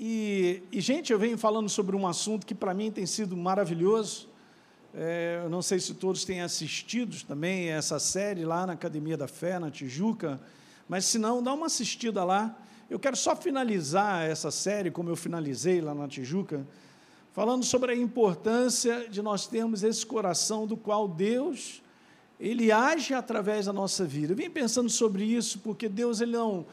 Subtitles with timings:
[0.00, 4.28] E, e, gente, eu venho falando sobre um assunto que para mim tem sido maravilhoso.
[4.94, 9.26] É, eu não sei se todos têm assistido também essa série lá na Academia da
[9.26, 10.40] Fé, na Tijuca,
[10.88, 12.56] mas se não, dá uma assistida lá.
[12.88, 16.64] Eu quero só finalizar essa série, como eu finalizei lá na Tijuca,
[17.32, 21.82] falando sobre a importância de nós termos esse coração do qual Deus
[22.38, 24.32] ele age através da nossa vida.
[24.32, 26.66] Eu vim pensando sobre isso porque Deus ele não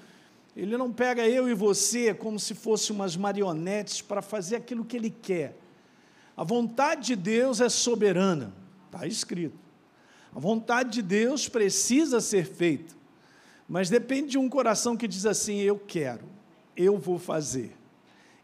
[0.56, 4.96] ele não pega eu e você como se fossem umas marionetes para fazer aquilo que
[4.96, 5.58] ele quer.
[6.38, 8.54] A vontade de Deus é soberana,
[8.86, 9.60] está escrito.
[10.34, 12.94] A vontade de Deus precisa ser feita,
[13.68, 16.26] mas depende de um coração que diz assim: eu quero,
[16.76, 17.76] eu vou fazer.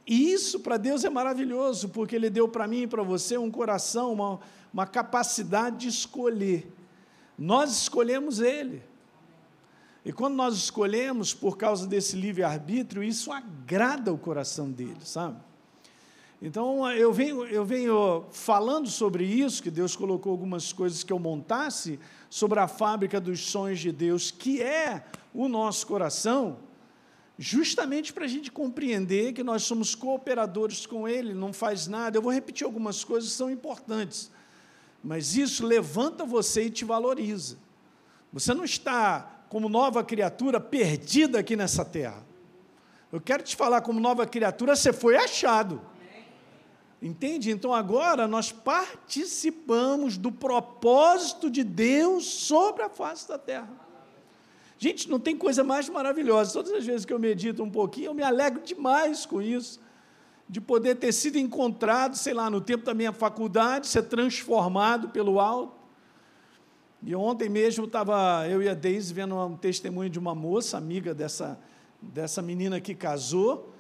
[0.06, 3.52] E isso para Deus é maravilhoso, porque Ele deu para mim e para você um
[3.52, 4.40] coração, uma,
[4.74, 6.70] uma capacidade de escolher.
[7.38, 8.84] Nós escolhemos Ele.
[10.04, 15.40] E quando nós escolhemos por causa desse livre-arbítrio, isso agrada o coração dele, sabe?
[16.42, 21.20] Então, eu venho, eu venho falando sobre isso, que Deus colocou algumas coisas que eu
[21.20, 22.00] montasse
[22.32, 26.58] sobre a fábrica dos sonhos de Deus, que é o nosso coração,
[27.38, 32.18] justamente para a gente compreender que nós somos cooperadores com Ele, não faz nada.
[32.18, 34.32] Eu vou repetir algumas coisas que são importantes,
[35.04, 37.60] mas isso levanta você e te valoriza.
[38.34, 42.26] Você não está como nova criatura perdida aqui nessa terra.
[43.12, 45.82] Eu quero te falar, como nova criatura, você foi achado.
[47.02, 47.52] Entende?
[47.52, 53.70] Então agora nós participamos do propósito de Deus sobre a face da terra.
[54.78, 56.54] Gente, não tem coisa mais maravilhosa.
[56.54, 59.82] Todas as vezes que eu medito um pouquinho, eu me alegro demais com isso,
[60.48, 65.42] de poder ter sido encontrado, sei lá, no tempo da minha faculdade, ser transformado pelo
[65.42, 65.81] alto
[67.04, 71.16] e ontem mesmo estava eu e a Deise vendo um testemunho de uma moça, amiga
[71.16, 71.60] dessa,
[72.00, 73.74] dessa menina que casou,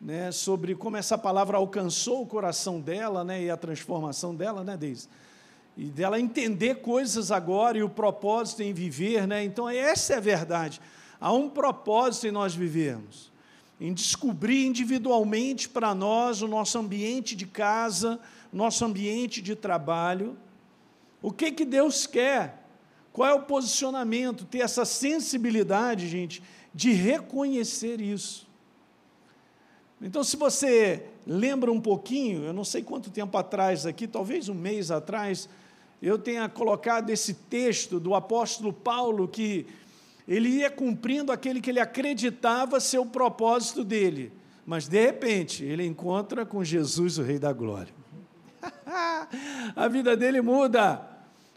[0.00, 4.76] né, sobre como essa palavra alcançou o coração dela né, e a transformação dela, né,
[4.76, 5.08] Deise?
[5.76, 9.42] E dela entender coisas agora e o propósito em viver, né?
[9.42, 10.80] Então, essa é a verdade.
[11.20, 13.32] Há um propósito em nós vivermos,
[13.80, 18.20] em descobrir individualmente para nós o nosso ambiente de casa,
[18.52, 20.36] nosso ambiente de trabalho,
[21.20, 22.63] o que, que Deus quer
[23.14, 24.44] qual é o posicionamento?
[24.44, 26.42] Ter essa sensibilidade, gente,
[26.74, 28.44] de reconhecer isso.
[30.02, 34.54] Então, se você lembra um pouquinho, eu não sei quanto tempo atrás aqui, talvez um
[34.54, 35.48] mês atrás,
[36.02, 39.64] eu tenha colocado esse texto do apóstolo Paulo que
[40.26, 44.32] ele ia cumprindo aquele que ele acreditava ser o propósito dele,
[44.66, 47.94] mas de repente ele encontra com Jesus, o Rei da Glória.
[49.76, 51.13] A vida dele muda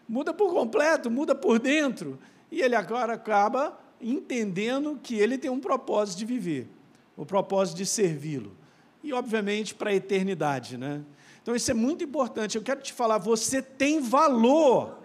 [0.07, 2.19] muda por completo, muda por dentro.
[2.51, 6.69] E ele agora acaba entendendo que ele tem um propósito de viver,
[7.15, 8.55] o propósito de servi-lo.
[9.03, 10.77] E, obviamente, para a eternidade.
[10.77, 11.01] Né?
[11.41, 12.57] Então, isso é muito importante.
[12.57, 14.99] Eu quero te falar, você tem valor.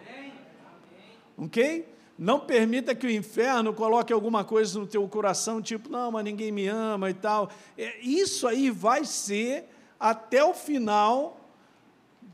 [1.37, 1.89] Ok?
[2.19, 6.53] Não permita que o inferno coloque alguma coisa no teu coração, tipo, não, mas ninguém
[6.53, 7.51] me ama e tal.
[7.77, 9.69] É, isso aí vai ser,
[9.99, 11.42] até o final,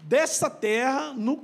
[0.09, 1.43] dessa terra, no,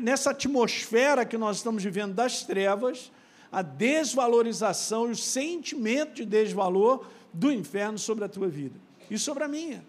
[0.00, 3.12] nessa atmosfera que nós estamos vivendo das trevas,
[3.52, 8.74] a desvalorização e o sentimento de desvalor do inferno sobre a tua vida
[9.08, 9.86] e sobre a minha.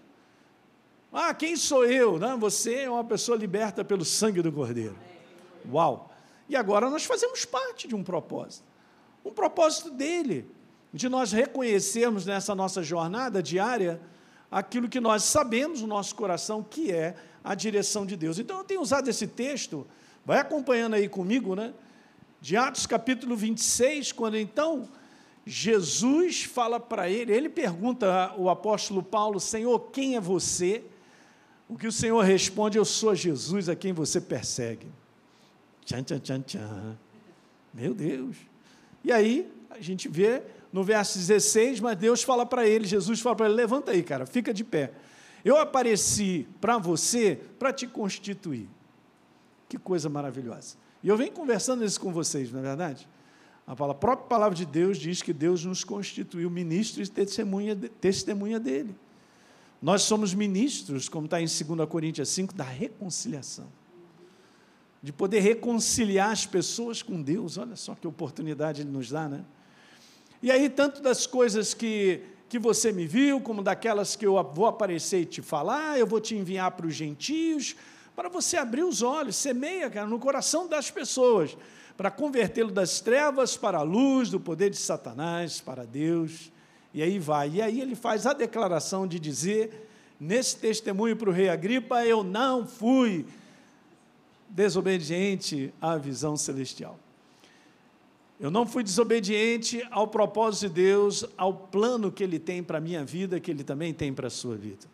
[1.12, 2.20] Ah, quem sou eu?
[2.20, 4.96] Não, você é uma pessoa liberta pelo sangue do Cordeiro.
[5.68, 6.12] Uau!
[6.48, 8.66] E agora nós fazemos parte de um propósito.
[9.26, 10.48] Um propósito dele,
[10.94, 14.00] de nós reconhecermos nessa nossa jornada diária
[14.52, 18.40] aquilo que nós sabemos no nosso coração que é a direção de Deus.
[18.40, 19.86] Então eu tenho usado esse texto,
[20.26, 21.74] vai acompanhando aí comigo, né?
[22.42, 24.90] De Atos capítulo 26, quando então
[25.46, 30.84] Jesus fala para ele, ele pergunta ao apóstolo Paulo: Senhor, quem é você?
[31.70, 34.88] O que o Senhor responde: Eu sou Jesus a quem você persegue.
[35.86, 36.98] Tchan, tchan, tchan, tchan.
[37.72, 38.38] Meu Deus.
[39.04, 40.42] E aí, a gente vê
[40.74, 44.26] no verso 16, mas Deus fala para ele, Jesus fala para ele: Levanta aí, cara,
[44.26, 44.92] fica de pé.
[45.46, 48.68] Eu apareci para você para te constituir.
[49.70, 50.76] Que coisa maravilhosa.
[51.04, 53.08] E eu venho conversando isso com vocês, não é verdade?
[53.68, 58.96] A própria palavra de Deus diz que Deus nos constituiu ministros e testemunha, testemunha dele.
[59.80, 63.68] Nós somos ministros, como está em 2 Coríntios 5, da reconciliação.
[65.02, 67.60] De poder reconciliar as pessoas com Deus.
[67.60, 69.46] Olha só que oportunidade ele nos dá, né?
[70.42, 72.24] E aí, tanto das coisas que
[72.56, 76.22] que você me viu, como daquelas que eu vou aparecer e te falar, eu vou
[76.22, 77.76] te enviar para os gentios,
[78.16, 81.58] para você abrir os olhos, semeia, cara, no coração das pessoas,
[81.98, 86.50] para convertê-lo das trevas para a luz, do poder de Satanás, para Deus,
[86.94, 87.50] E aí vai.
[87.56, 92.24] E aí ele faz a declaração de dizer, nesse testemunho para o rei Agripa, eu
[92.24, 93.26] não fui
[94.48, 96.98] desobediente à visão celestial.
[98.40, 102.82] Eu não fui desobediente ao propósito de Deus, ao plano que Ele tem para a
[102.82, 104.86] minha vida, que Ele também tem para a sua vida.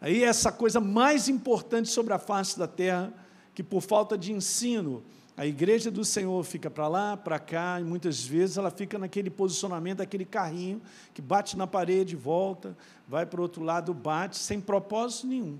[0.00, 3.12] Aí essa coisa mais importante sobre a face da terra,
[3.54, 5.02] que por falta de ensino,
[5.36, 9.30] a igreja do Senhor fica para lá, para cá, e muitas vezes ela fica naquele
[9.30, 10.82] posicionamento, aquele carrinho
[11.14, 12.76] que bate na parede, volta,
[13.06, 15.58] vai para o outro lado, bate, sem propósito nenhum,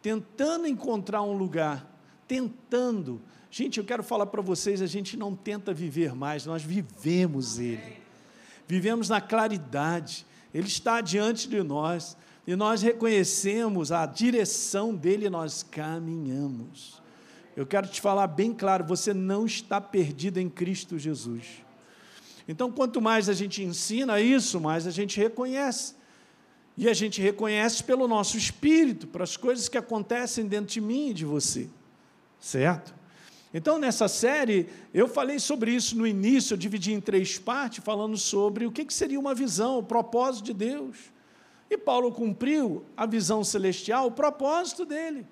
[0.00, 1.86] tentando encontrar um lugar,
[2.26, 3.20] tentando.
[3.50, 7.98] Gente, eu quero falar para vocês, a gente não tenta viver mais, nós vivemos Ele.
[8.66, 10.24] Vivemos na claridade,
[10.54, 12.16] Ele está diante de nós,
[12.46, 17.02] e nós reconhecemos a direção dele e nós caminhamos.
[17.56, 21.44] Eu quero te falar bem claro: você não está perdido em Cristo Jesus.
[22.46, 25.94] Então, quanto mais a gente ensina isso, mais a gente reconhece.
[26.76, 31.10] E a gente reconhece pelo nosso espírito, para as coisas que acontecem dentro de mim
[31.10, 31.68] e de você.
[32.38, 32.94] Certo?
[33.52, 38.16] Então, nessa série, eu falei sobre isso no início, eu dividi em três partes, falando
[38.16, 40.96] sobre o que seria uma visão, o propósito de Deus.
[41.68, 45.26] E Paulo cumpriu a visão celestial, o propósito dele.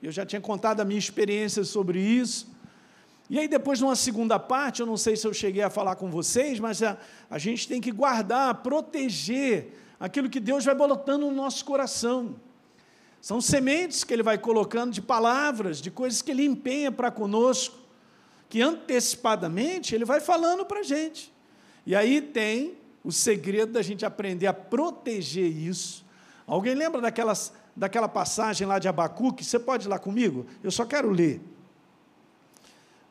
[0.00, 2.48] Eu já tinha contado a minha experiência sobre isso.
[3.28, 6.08] E aí, depois, numa segunda parte, eu não sei se eu cheguei a falar com
[6.10, 6.96] vocês, mas a,
[7.28, 12.36] a gente tem que guardar, proteger aquilo que Deus vai botando no nosso coração.
[13.20, 17.76] São sementes que Ele vai colocando de palavras, de coisas que Ele empenha para conosco,
[18.48, 21.32] que antecipadamente Ele vai falando para a gente.
[21.84, 26.04] E aí tem o segredo da gente aprender a proteger isso.
[26.46, 29.44] Alguém lembra daquelas, daquela passagem lá de Abacuque?
[29.44, 30.46] Você pode ir lá comigo?
[30.62, 31.40] Eu só quero ler.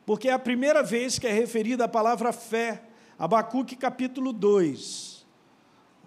[0.06, 2.82] Porque é a primeira vez que é referida a palavra fé.
[3.18, 5.26] Abacuque capítulo 2.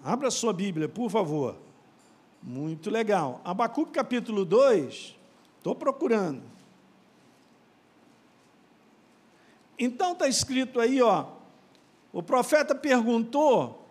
[0.04, 1.56] Abra sua Bíblia, por favor.
[2.42, 3.40] Muito legal.
[3.44, 5.16] Abacuque capítulo 2,
[5.58, 6.42] estou procurando.
[9.78, 11.26] Então está escrito aí, ó,
[12.14, 13.88] o profeta perguntou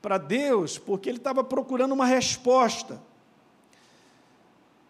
[0.00, 3.00] para Deus porque ele estava procurando uma resposta.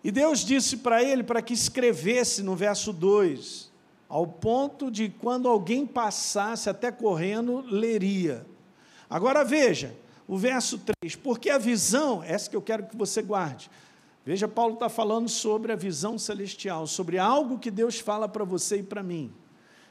[0.02, 3.70] E Deus disse para ele para que escrevesse no verso 2,
[4.08, 8.46] ao ponto de quando alguém passasse até correndo, leria.
[9.10, 9.94] Agora veja,
[10.28, 13.70] o verso 3, porque a visão, essa que eu quero que você guarde.
[14.26, 18.80] Veja, Paulo está falando sobre a visão celestial, sobre algo que Deus fala para você
[18.80, 19.32] e para mim.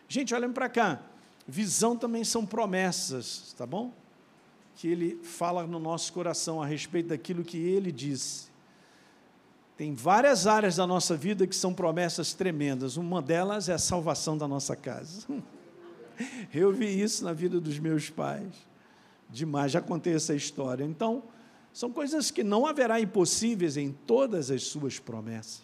[0.08, 1.02] Gente, olhem para cá.
[1.48, 3.92] Visão também são promessas, tá bom?
[4.76, 8.52] Que ele fala no nosso coração a respeito daquilo que ele disse.
[9.76, 12.96] Tem várias áreas da nossa vida que são promessas tremendas.
[12.96, 15.26] Uma delas é a salvação da nossa casa.
[16.54, 18.67] Eu vi isso na vida dos meus pais.
[19.30, 20.84] Demais, já contei essa história.
[20.84, 21.24] Então,
[21.74, 25.64] são coisas que não haverá impossíveis em todas as suas promessas.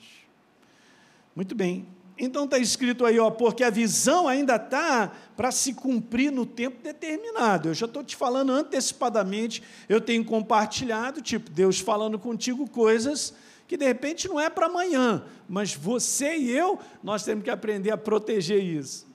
[1.36, 1.88] Muito bem,
[2.18, 6.83] então está escrito aí, ó, porque a visão ainda está para se cumprir no tempo
[6.83, 7.69] determinado.
[7.69, 13.33] Eu já estou te falando antecipadamente, eu tenho compartilhado, tipo, Deus falando contigo coisas
[13.68, 17.89] que de repente não é para amanhã, mas você e eu, nós temos que aprender
[17.89, 19.07] a proteger isso.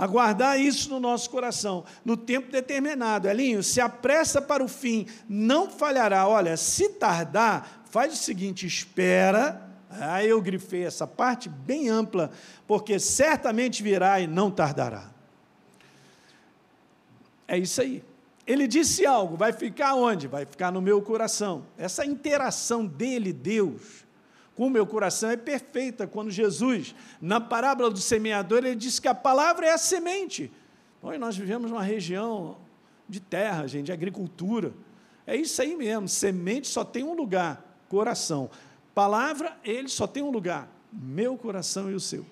[0.00, 3.28] A guardar isso no nosso coração, no tempo determinado.
[3.28, 6.26] Elinho, se apressa para o fim, não falhará.
[6.26, 12.30] Olha, se tardar, faz o seguinte: espera Aí eu grifei essa parte bem ampla,
[12.66, 15.10] porque certamente virá e não tardará.
[17.48, 18.04] É isso aí.
[18.46, 20.28] Ele disse algo, vai ficar onde?
[20.28, 21.66] Vai ficar no meu coração.
[21.76, 24.04] Essa interação dele, Deus,
[24.66, 26.06] o meu coração é perfeita.
[26.06, 30.52] Quando Jesus, na parábola do semeador, ele disse que a palavra é a semente.
[31.02, 32.58] Bom, nós vivemos numa região
[33.08, 34.74] de terra, gente, de agricultura.
[35.26, 38.50] É isso aí mesmo, semente só tem um lugar, coração.
[38.94, 42.26] Palavra, ele só tem um lugar: meu coração e o seu.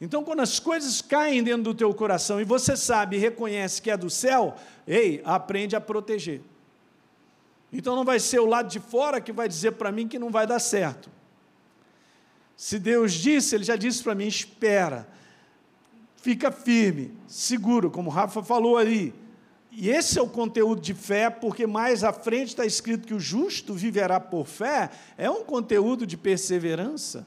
[0.00, 3.88] Então, quando as coisas caem dentro do teu coração e você sabe e reconhece que
[3.88, 6.40] é do céu, ei, aprende a proteger.
[7.72, 10.30] Então não vai ser o lado de fora que vai dizer para mim que não
[10.30, 11.10] vai dar certo.
[12.56, 15.08] Se Deus disse, Ele já disse para mim: espera,
[16.16, 19.14] fica firme, seguro, como o Rafa falou ali.
[19.74, 23.20] E esse é o conteúdo de fé, porque mais à frente está escrito que o
[23.20, 27.26] justo viverá por fé, é um conteúdo de perseverança,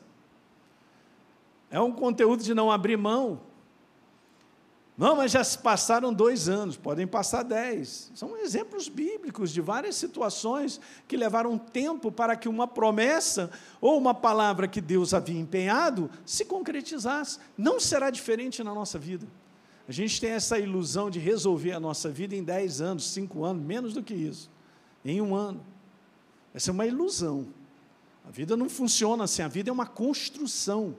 [1.71, 3.41] é um conteúdo de não abrir mão.
[4.97, 8.09] Não, mas já se passaram dois anos, podem passar dez.
[8.15, 14.13] São exemplos bíblicos de várias situações que levaram tempo para que uma promessa ou uma
[14.13, 17.39] palavra que Deus havia empenhado se concretizasse.
[17.57, 19.27] Não será diferente na nossa vida.
[19.87, 23.63] A gente tem essa ilusão de resolver a nossa vida em 10 anos, 5 anos,
[23.63, 24.49] menos do que isso,
[25.03, 25.63] em um ano.
[26.53, 27.47] Essa é uma ilusão.
[28.25, 30.95] A vida não funciona assim, a vida é uma construção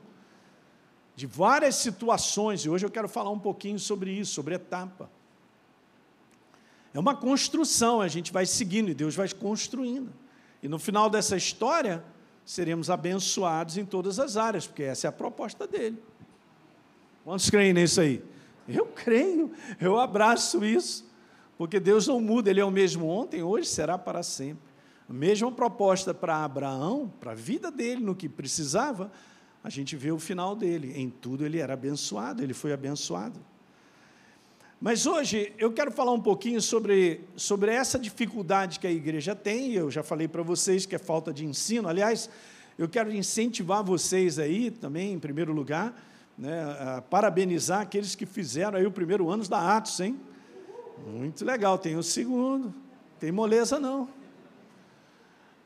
[1.16, 5.11] de várias situações, e hoje eu quero falar um pouquinho sobre isso, sobre etapa.
[6.92, 10.12] É uma construção, a gente vai seguindo e Deus vai construindo.
[10.62, 12.04] E no final dessa história,
[12.44, 16.00] seremos abençoados em todas as áreas, porque essa é a proposta dele.
[17.25, 18.23] Quantos creem nisso aí?
[18.68, 21.08] Eu creio, eu abraço isso,
[21.56, 24.64] porque Deus não muda, Ele é o mesmo ontem, hoje, será para sempre.
[25.08, 29.11] A mesma proposta para Abraão, para a vida dele, no que precisava,
[29.66, 30.92] a gente vê o final dele.
[30.94, 33.37] Em tudo ele era abençoado, ele foi abençoado.
[34.80, 39.73] Mas hoje eu quero falar um pouquinho sobre, sobre essa dificuldade que a igreja tem.
[39.73, 41.88] Eu já falei para vocês que é falta de ensino.
[41.88, 42.30] Aliás,
[42.78, 46.00] eu quero incentivar vocês aí também, em primeiro lugar,
[46.38, 50.16] né, a parabenizar aqueles que fizeram aí o primeiro ano da Atos, hein?
[51.08, 51.76] Muito legal.
[51.76, 52.73] Tem o segundo,
[53.18, 54.08] tem moleza não.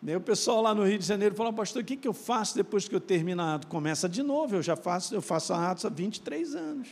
[0.03, 2.55] Daí o pessoal lá no Rio de Janeiro falou, pastor, o que, que eu faço
[2.55, 3.65] depois que eu terminar?
[3.67, 6.89] Começa de novo, eu já faço, eu faço a Atos há 23 anos.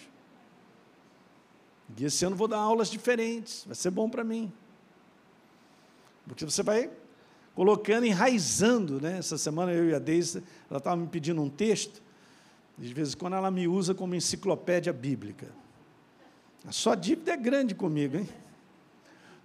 [1.97, 4.53] E esse ano vou dar aulas diferentes, vai ser bom para mim.
[6.27, 6.91] Porque você vai
[7.55, 9.19] colocando, enraizando, né?
[9.19, 12.03] Essa semana eu e a Deise, ela estava me pedindo um texto,
[12.77, 15.49] de vez em quando ela me usa como enciclopédia bíblica.
[16.67, 18.29] A sua dívida é grande comigo, hein?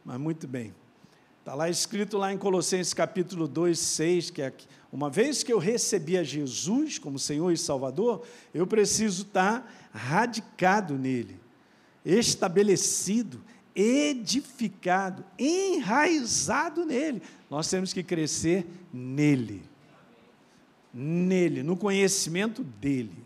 [0.03, 0.75] Mas muito bem.
[1.43, 4.53] Está lá escrito lá em Colossenses capítulo 2, 6, que é
[4.89, 10.93] uma vez que eu recebi a Jesus como Senhor e Salvador, eu preciso estar radicado
[10.93, 11.43] nele
[12.05, 13.41] estabelecido,
[13.75, 17.21] edificado, enraizado nele.
[17.50, 19.63] Nós temos que crescer nele.
[20.93, 23.21] Nele, no conhecimento dele.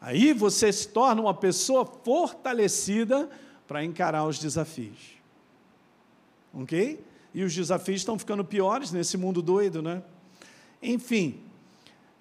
[0.00, 3.30] Aí você se torna uma pessoa fortalecida
[3.68, 5.12] para encarar os desafios.
[6.52, 7.11] Ok?
[7.34, 10.02] E os desafios estão ficando piores nesse mundo doido, né?
[10.82, 11.40] Enfim,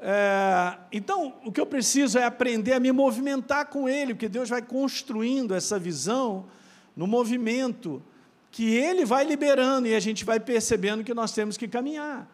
[0.04, 4.50] é, então, o que eu preciso é aprender a me movimentar com Ele, porque Deus
[4.50, 6.48] vai construindo essa visão
[6.96, 8.02] no movimento
[8.50, 12.28] que Ele vai liberando e a gente vai percebendo que nós temos que caminhar.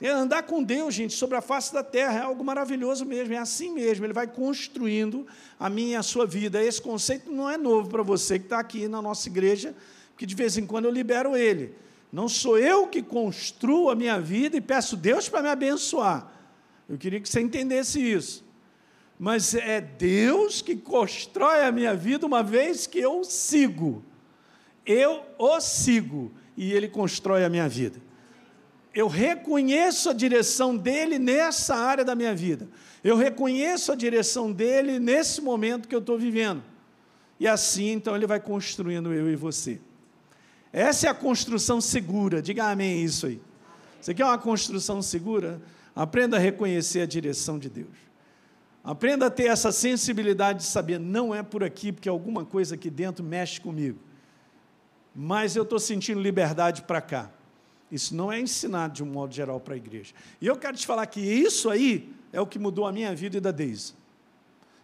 [0.00, 3.38] É andar com Deus, gente, sobre a face da terra é algo maravilhoso mesmo, é
[3.38, 5.26] assim mesmo, Ele vai construindo
[5.58, 6.62] a minha e a sua vida.
[6.62, 9.74] Esse conceito não é novo para você que está aqui na nossa igreja,
[10.10, 11.74] porque de vez em quando eu libero ele.
[12.14, 16.32] Não sou eu que construo a minha vida e peço Deus para me abençoar.
[16.88, 18.44] Eu queria que você entendesse isso.
[19.18, 24.04] Mas é Deus que constrói a minha vida uma vez que eu sigo.
[24.86, 28.00] Eu o sigo e ele constrói a minha vida.
[28.94, 32.68] Eu reconheço a direção dele nessa área da minha vida.
[33.02, 36.62] Eu reconheço a direção dele nesse momento que eu estou vivendo.
[37.40, 39.80] E assim, então, ele vai construindo eu e você.
[40.74, 42.42] Essa é a construção segura.
[42.42, 43.40] Diga amém isso aí.
[44.00, 45.62] Você quer uma construção segura?
[45.94, 47.96] Aprenda a reconhecer a direção de Deus.
[48.82, 52.90] Aprenda a ter essa sensibilidade de saber, não é por aqui, porque alguma coisa aqui
[52.90, 54.00] dentro mexe comigo.
[55.14, 57.30] Mas eu estou sentindo liberdade para cá.
[57.88, 60.12] Isso não é ensinado de um modo geral para a igreja.
[60.40, 63.36] E eu quero te falar que isso aí é o que mudou a minha vida
[63.36, 63.94] e da Deise.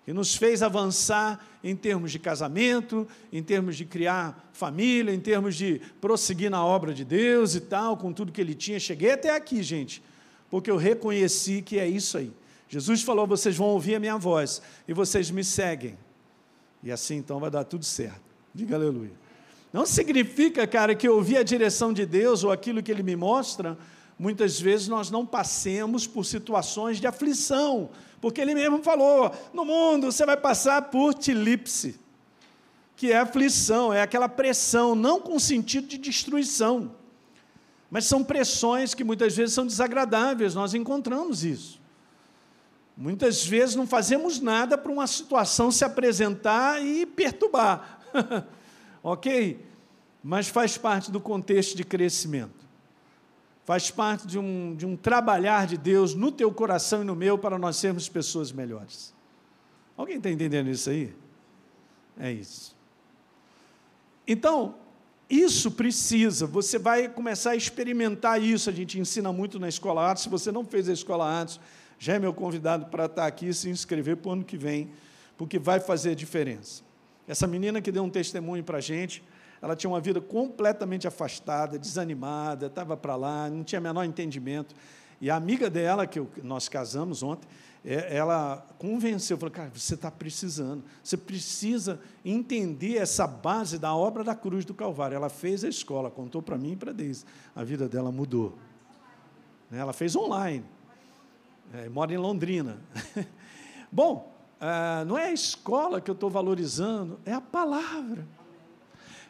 [0.04, 5.54] Que nos fez avançar em termos de casamento, em termos de criar família, em termos
[5.54, 8.80] de prosseguir na obra de Deus e tal, com tudo que ele tinha.
[8.80, 10.02] Cheguei até aqui, gente
[10.50, 12.33] porque eu reconheci que é isso aí.
[12.69, 15.97] Jesus falou: vocês vão ouvir a minha voz e vocês me seguem.
[16.83, 18.21] E assim então vai dar tudo certo.
[18.52, 19.12] Diga aleluia.
[19.73, 23.14] Não significa, cara, que eu ouvir a direção de Deus ou aquilo que Ele me
[23.14, 23.78] mostra,
[24.21, 27.89] muitas vezes nós não passemos por situações de aflição,
[28.21, 31.99] porque Ele mesmo falou: no mundo você vai passar por tilipse,
[32.95, 36.95] que é aflição, é aquela pressão, não com sentido de destruição.
[37.91, 41.81] Mas são pressões que muitas vezes são desagradáveis, nós encontramos isso.
[42.95, 48.00] Muitas vezes não fazemos nada para uma situação se apresentar e perturbar.
[49.03, 49.65] ok?
[50.23, 52.60] Mas faz parte do contexto de crescimento.
[53.71, 57.39] Faz parte de um, de um trabalhar de Deus no teu coração e no meu
[57.39, 59.15] para nós sermos pessoas melhores.
[59.97, 61.15] Alguém está entendendo isso aí?
[62.19, 62.77] É isso.
[64.27, 64.75] Então,
[65.31, 68.69] isso precisa, você vai começar a experimentar isso.
[68.69, 70.25] A gente ensina muito na Escola Atos.
[70.25, 71.61] Se você não fez a Escola Atos,
[71.97, 74.91] já é meu convidado para estar aqui e se inscrever para o ano que vem,
[75.39, 76.83] porque vai fazer a diferença.
[77.25, 79.23] Essa menina que deu um testemunho para a gente,
[79.62, 84.75] ela tinha uma vida completamente afastada, desanimada, estava para lá, não tinha menor entendimento.
[85.21, 87.47] E a amiga dela, que nós casamos ontem,
[87.85, 94.25] é, ela convenceu, falou, cara, você está precisando, você precisa entender essa base da obra
[94.25, 95.14] da cruz do Calvário.
[95.14, 97.25] Ela fez a escola, contou para mim e para Deise.
[97.55, 98.57] A vida dela mudou.
[99.71, 100.64] Né, ela fez online.
[101.75, 102.79] É, mora em Londrina.
[103.93, 108.26] Bom, ah, não é a escola que eu estou valorizando, é a palavra.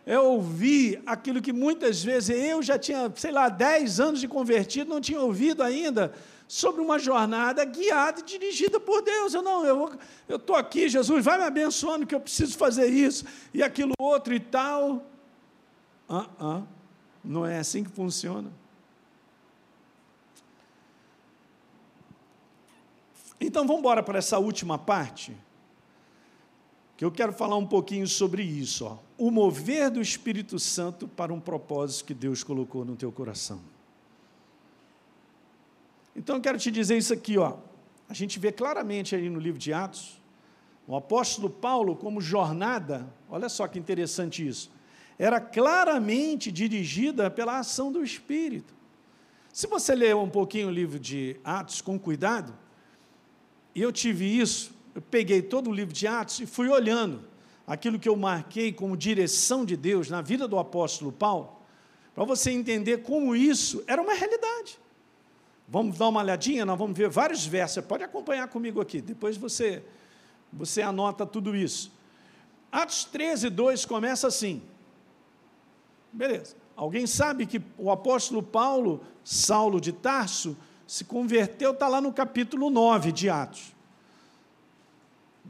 [0.07, 4.90] É ouvir aquilo que muitas vezes eu já tinha, sei lá, 10 anos de convertido,
[4.90, 6.12] não tinha ouvido ainda
[6.49, 9.35] sobre uma jornada guiada e dirigida por Deus.
[9.35, 13.62] Eu não, eu estou aqui, Jesus, vai me abençoando que eu preciso fazer isso e
[13.62, 15.07] aquilo outro e tal.
[16.09, 16.66] Uh -uh,
[17.23, 18.50] não é assim que funciona.
[23.40, 25.35] Então vamos embora para essa última parte,
[27.00, 28.85] que eu quero falar um pouquinho sobre isso.
[28.85, 28.99] Ó.
[29.16, 33.59] O mover do Espírito Santo para um propósito que Deus colocou no teu coração.
[36.14, 37.57] Então eu quero te dizer isso aqui, ó.
[38.07, 40.21] A gente vê claramente aí no livro de Atos,
[40.87, 44.71] o apóstolo Paulo, como jornada, olha só que interessante isso,
[45.19, 48.75] era claramente dirigida pela ação do Espírito.
[49.50, 52.54] Se você ler um pouquinho o livro de Atos com cuidado,
[53.75, 57.23] e eu tive isso, eu peguei todo o livro de Atos e fui olhando
[57.66, 61.56] aquilo que eu marquei como direção de Deus na vida do apóstolo Paulo,
[62.14, 64.78] para você entender como isso era uma realidade.
[65.68, 67.75] Vamos dar uma olhadinha, nós vamos ver vários versos.
[67.75, 69.85] Você pode acompanhar comigo aqui, depois você,
[70.52, 71.92] você anota tudo isso.
[72.73, 74.62] Atos 13, 2 começa assim.
[76.12, 76.56] Beleza.
[76.75, 80.56] Alguém sabe que o apóstolo Paulo, Saulo de Tarso,
[80.87, 83.73] se converteu, está lá no capítulo 9 de Atos.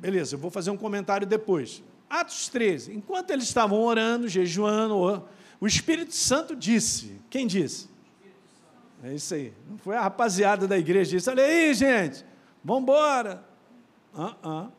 [0.00, 1.83] Beleza, eu vou fazer um comentário depois.
[2.09, 2.95] Atos 13.
[2.95, 5.23] Enquanto eles estavam orando, jejuando,
[5.61, 7.87] o Espírito Santo disse: Quem disse?
[9.04, 9.52] É isso aí.
[9.69, 12.25] Não foi a rapaziada da igreja disse: olha aí, gente,
[12.64, 13.45] vamos embora.
[14.14, 14.71] Uh -uh.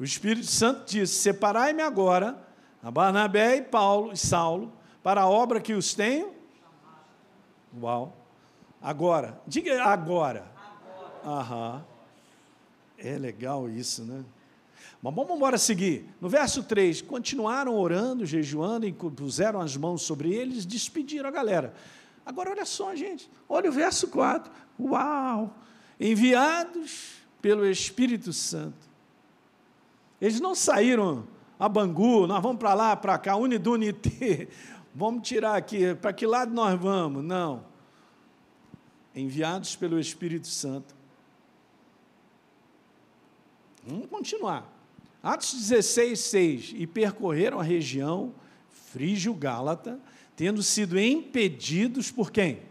[0.00, 2.36] O Espírito Santo disse: Separai-me agora,
[2.82, 6.34] a Barnabé e Paulo e Saulo, para a obra que os tenho.
[7.80, 8.16] Uau.
[8.82, 10.44] Agora, diga agora.
[11.22, 11.40] agora.
[11.40, 11.84] Aham.
[12.98, 14.24] É legal isso, né?
[15.02, 16.04] Mas vamos embora seguir.
[16.20, 21.74] No verso 3, continuaram orando, jejuando, e puseram as mãos sobre eles, despediram a galera.
[22.24, 24.52] Agora, olha só, gente, olha o verso 4.
[24.78, 25.54] Uau!
[25.98, 28.88] Enviados pelo Espírito Santo.
[30.20, 31.26] Eles não saíram
[31.58, 34.48] a Bangu, nós vamos para lá, para cá, Unidunité,
[34.94, 37.24] vamos tirar aqui, para que lado nós vamos?
[37.24, 37.64] Não.
[39.14, 40.94] Enviados pelo Espírito Santo.
[43.86, 44.79] Vamos continuar.
[45.22, 46.74] Atos 16, 6.
[46.76, 48.34] E percorreram a região
[48.92, 50.00] frígio-gálata,
[50.34, 52.62] tendo sido impedidos por quem?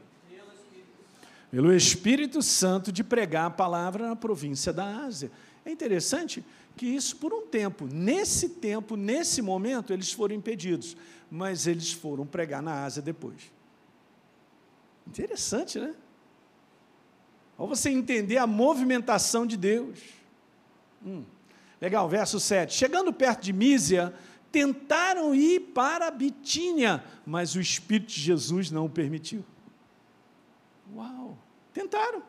[1.52, 5.32] Pelo Espírito Santo de pregar a palavra na província da Ásia.
[5.66, 6.44] É interessante
[6.76, 10.96] que isso por um tempo, nesse tempo, nesse momento, eles foram impedidos,
[11.30, 13.52] mas eles foram pregar na Ásia depois.
[15.08, 15.94] Interessante, né?
[17.58, 20.00] Ao você entender a movimentação de Deus.
[21.06, 21.24] Hum.
[21.82, 22.74] Legal, verso 7.
[22.74, 24.14] Chegando perto de Mísia,
[24.52, 29.46] tentaram ir para Bitínia, mas o Espírito de Jesus não o permitiu.
[30.96, 31.38] Uau!
[31.74, 32.24] Tentaram,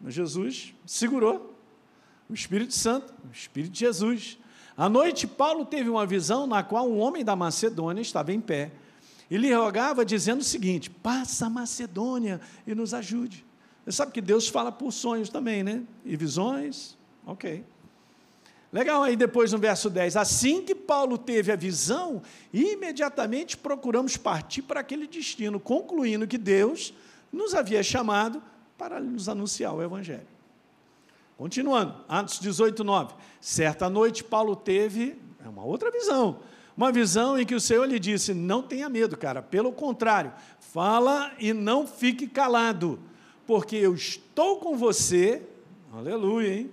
[0.00, 1.54] mas Jesus segurou.
[2.28, 4.38] O Espírito Santo, o Espírito de Jesus.
[4.76, 8.72] À noite, Paulo teve uma visão na qual um homem da Macedônia estava em pé
[9.30, 13.44] e lhe rogava, dizendo o seguinte: Passa a Macedônia e nos ajude.
[13.84, 15.82] Você sabe que Deus fala por sonhos também, né?
[16.04, 17.64] E visões, ok.
[18.72, 24.62] Legal, aí depois no verso 10, assim que Paulo teve a visão, imediatamente procuramos partir
[24.62, 26.92] para aquele destino, concluindo que Deus
[27.32, 28.42] nos havia chamado
[28.76, 30.26] para nos anunciar o Evangelho.
[31.38, 33.14] Continuando, Atos 18, 9.
[33.40, 36.40] Certa noite, Paulo teve é uma outra visão,
[36.76, 41.32] uma visão em que o Senhor lhe disse: Não tenha medo, cara, pelo contrário, fala
[41.38, 42.98] e não fique calado,
[43.46, 45.42] porque eu estou com você,
[45.92, 46.70] aleluia, hein?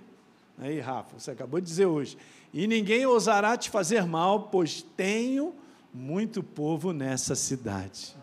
[0.58, 2.16] Aí, Rafa, você acabou de dizer hoje.
[2.52, 5.54] E ninguém ousará te fazer mal, pois tenho
[5.92, 8.16] muito povo nessa cidade.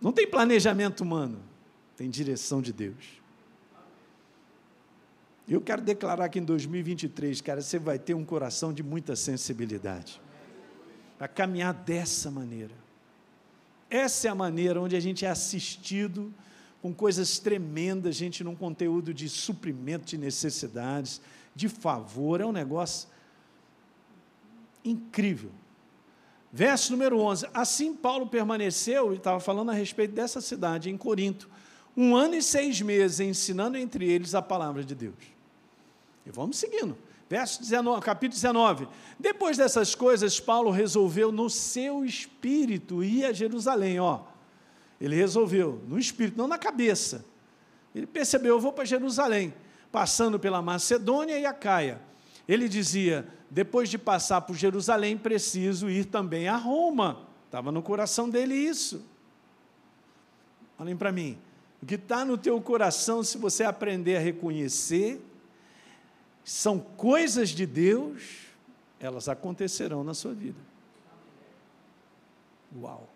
[0.00, 1.40] Não tem planejamento humano,
[1.96, 3.18] tem direção de Deus.
[5.48, 10.20] Eu quero declarar que em 2023, cara, você vai ter um coração de muita sensibilidade.
[11.16, 12.74] Para caminhar dessa maneira.
[13.90, 16.32] Essa é a maneira onde a gente é assistido
[16.80, 21.20] com coisas tremendas, gente, num conteúdo de suprimento de necessidades,
[21.54, 23.08] de favor, é um negócio
[24.84, 25.50] incrível.
[26.52, 27.48] Verso número 11.
[27.52, 31.50] Assim Paulo permaneceu, e estava falando a respeito dessa cidade, em Corinto,
[31.96, 35.16] um ano e seis meses, ensinando entre eles a palavra de Deus.
[36.24, 36.96] E vamos seguindo.
[37.28, 38.88] Verso 19, capítulo 19.
[39.18, 44.00] Depois dessas coisas, Paulo resolveu no seu espírito ir a Jerusalém.
[44.00, 44.20] Ó,
[45.00, 47.24] ele resolveu, no espírito, não na cabeça.
[47.94, 49.54] Ele percebeu, eu vou para Jerusalém,
[49.92, 52.00] passando pela Macedônia e a Caia.
[52.46, 57.26] Ele dizia, depois de passar por Jerusalém, preciso ir também a Roma.
[57.46, 59.04] Estava no coração dele isso.
[60.78, 61.38] Olhem para mim.
[61.82, 65.20] O que está no teu coração, se você aprender a reconhecer,
[66.44, 68.46] são coisas de Deus,
[68.98, 70.58] elas acontecerão na sua vida.
[72.76, 73.08] Uau!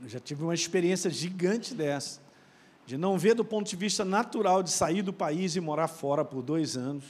[0.00, 2.20] Eu já tive uma experiência gigante dessa,
[2.84, 6.24] de não ver do ponto de vista natural de sair do país e morar fora
[6.24, 7.04] por dois anos,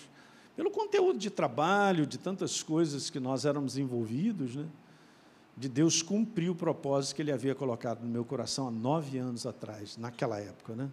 [0.54, 4.66] pelo conteúdo de trabalho, de tantas coisas que nós éramos envolvidos, né?
[5.56, 9.46] de Deus cumprir o propósito que Ele havia colocado no meu coração há nove anos
[9.46, 10.90] atrás, naquela época, né?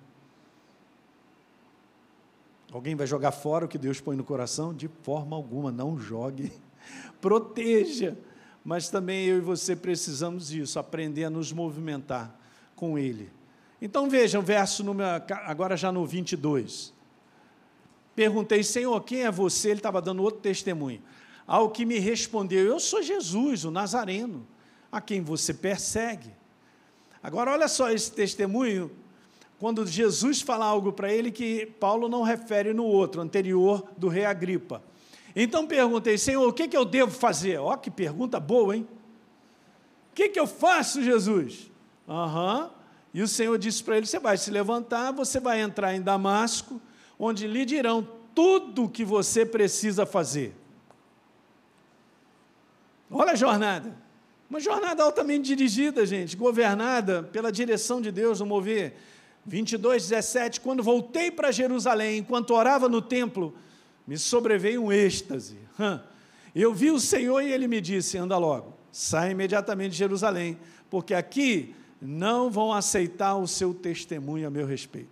[2.71, 4.73] Alguém vai jogar fora o que Deus põe no coração?
[4.73, 6.51] De forma alguma, não jogue.
[7.21, 8.17] Proteja.
[8.63, 12.34] Mas também eu e você precisamos disso, aprender a nos movimentar
[12.76, 13.30] com Ele.
[13.82, 15.10] Então vejam, verso número,
[15.45, 16.93] agora já no 22.
[18.15, 19.69] Perguntei, Senhor, quem é você?
[19.69, 21.02] Ele estava dando outro testemunho.
[21.45, 24.47] Ao que me respondeu, eu sou Jesus, o Nazareno,
[24.91, 26.30] a quem você persegue.
[27.21, 28.91] Agora, olha só esse testemunho
[29.60, 34.26] quando Jesus fala algo para ele que Paulo não refere no outro, anterior do rei
[34.26, 34.84] Agripa.
[35.35, 37.57] Então perguntei, Senhor, o que, que eu devo fazer?
[37.57, 38.87] Ó, que pergunta boa, hein?
[40.11, 41.71] O que, que eu faço, Jesus?
[42.07, 42.63] Aham.
[42.63, 42.69] Uhum.
[43.13, 46.81] E o Senhor disse para ele: Você vai se levantar, você vai entrar em Damasco,
[47.17, 50.55] onde lhe dirão tudo o que você precisa fazer.
[53.09, 53.95] Olha a jornada.
[54.49, 58.95] Uma jornada altamente dirigida, gente, governada pela direção de Deus no mover
[59.45, 63.55] 22, 17, quando voltei para Jerusalém, enquanto orava no templo,
[64.05, 65.57] me sobreveio um êxtase.
[66.53, 70.57] Eu vi o Senhor e ele me disse: anda logo, sai imediatamente de Jerusalém,
[70.89, 75.09] porque aqui não vão aceitar o seu testemunho a meu respeito.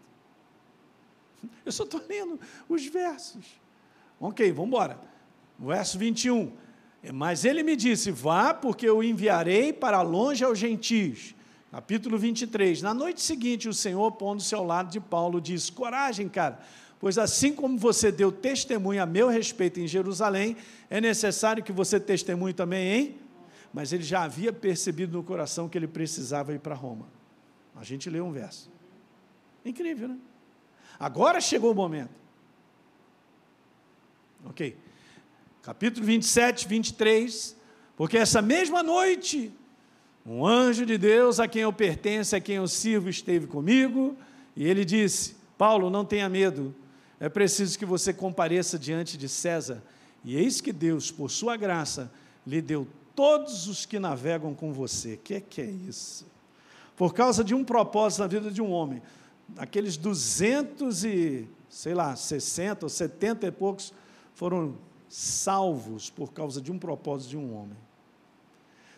[1.65, 3.45] Eu só estou lendo os versos.
[4.19, 4.99] Ok, vamos embora.
[5.57, 6.51] Verso 21.
[7.13, 11.33] Mas ele me disse: Vá, porque eu enviarei para longe aos gentios
[11.71, 12.81] Capítulo 23.
[12.81, 16.59] Na noite seguinte, o Senhor, pondo-se ao lado de Paulo, diz: Coragem, cara,
[17.01, 20.55] pois assim como você deu testemunho a meu respeito em Jerusalém,
[20.89, 23.15] é necessário que você testemunhe também em.
[23.73, 27.07] Mas ele já havia percebido no coração que ele precisava ir para Roma.
[27.75, 28.69] A gente lê um verso.
[29.65, 30.17] Incrível, né?
[30.99, 32.11] Agora chegou o momento.
[34.45, 34.77] Ok.
[35.63, 37.55] Capítulo 27, 23.
[37.95, 39.51] Porque essa mesma noite
[40.25, 44.15] um anjo de Deus a quem eu pertenço, a quem eu sirvo, esteve comigo,
[44.55, 46.75] e ele disse: Paulo, não tenha medo,
[47.21, 49.83] é preciso que você compareça diante de César.
[50.25, 52.11] E eis que Deus, por sua graça,
[52.45, 55.13] lhe deu todos os que navegam com você.
[55.13, 56.25] O que, que é isso?
[56.97, 59.03] Por causa de um propósito na vida de um homem,
[59.55, 63.93] aqueles 200 e, sei lá, 60 ou 70 e poucos
[64.33, 64.75] foram
[65.07, 67.77] salvos por causa de um propósito de um homem.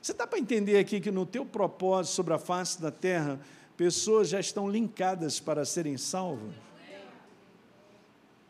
[0.01, 3.37] Você dá para entender aqui que no teu propósito sobre a face da terra,
[3.75, 6.53] pessoas já estão linkadas para serem salvas?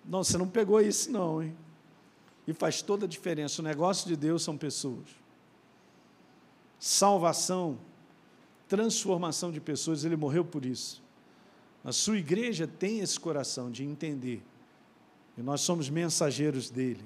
[0.06, 1.56] Não, você não pegou isso não, hein?
[2.46, 3.62] E faz toda a diferença.
[3.62, 5.08] O negócio de Deus são pessoas.
[6.78, 7.78] Salvação,
[8.68, 11.02] transformação de pessoas, ele morreu por isso.
[11.84, 14.44] A sua igreja tem esse coração de entender.
[15.38, 17.04] E nós somos mensageiros dele.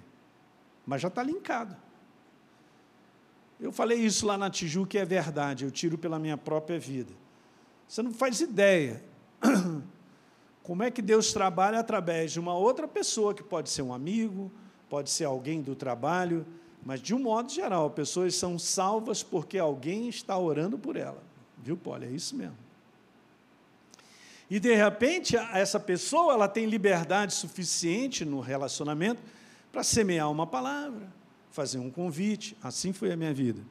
[0.86, 1.76] Mas já está linkado.
[3.60, 7.12] Eu falei isso lá na Tijuca é verdade, eu tiro pela minha própria vida.
[7.88, 9.04] Você não faz ideia
[10.68, 14.52] como é que Deus trabalha através de uma outra pessoa, que pode ser um amigo,
[14.90, 16.46] pode ser alguém do trabalho,
[16.84, 21.24] mas de um modo geral, pessoas são salvas porque alguém está orando por ela.
[21.64, 22.04] Viu, Paulo?
[22.04, 22.58] É isso mesmo.
[24.50, 29.22] E de repente, essa pessoa ela tem liberdade suficiente no relacionamento
[29.72, 31.08] para semear uma palavra,
[31.50, 32.58] fazer um convite.
[32.62, 33.62] Assim foi a minha vida.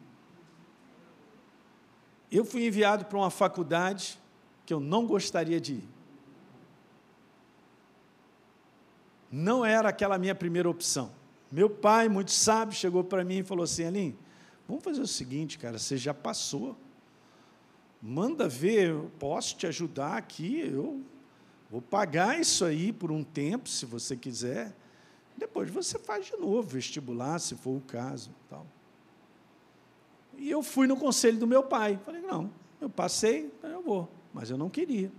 [2.33, 4.19] Eu fui enviado para uma faculdade
[4.65, 5.96] que eu não gostaria de ir.
[9.31, 11.11] Não era aquela minha primeira opção.
[11.51, 14.19] Meu pai, muito sábio, chegou para mim e falou assim: Aline,
[14.69, 16.77] vamos fazer o seguinte, cara, você já passou.
[18.01, 21.03] Manda ver, eu posso te ajudar aqui, eu
[21.71, 24.75] vou pagar isso aí por um tempo, se você quiser.
[25.37, 28.31] Depois você faz de novo vestibular, se for o caso.
[28.49, 28.67] Tal.
[30.37, 31.99] E eu fui no conselho do meu pai.
[32.05, 34.09] Falei, não, eu passei, então eu vou.
[34.33, 35.11] Mas eu não queria.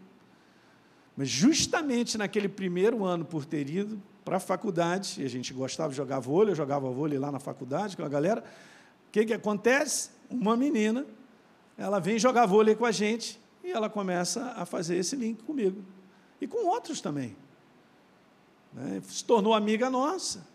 [1.17, 5.89] Mas justamente naquele primeiro ano, por ter ido para a faculdade, e a gente gostava
[5.89, 8.43] de jogar vôlei, eu jogava vôlei lá na faculdade com a galera,
[9.07, 10.11] o que, que acontece?
[10.29, 11.07] Uma menina,
[11.75, 15.83] ela vem jogar vôlei com a gente e ela começa a fazer esse link comigo.
[16.39, 17.35] E com outros também.
[18.71, 19.01] Né?
[19.07, 20.45] Se tornou amiga nossa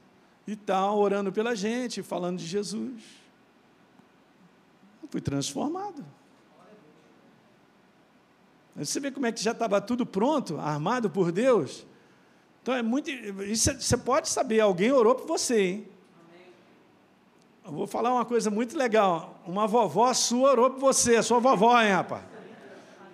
[0.46, 3.02] e tal, orando pela gente, falando de Jesus.
[5.02, 6.04] Eu fui transformado.
[8.76, 11.86] Você vê como é que já estava tudo pronto, armado por Deus?
[12.62, 13.10] Então é muito.
[13.10, 15.88] Isso, é, você pode saber, alguém orou por você, hein?
[17.64, 19.40] Eu vou falar uma coisa muito legal.
[19.46, 22.22] Uma vovó sua orou por você, a sua vovó, hein, rapaz?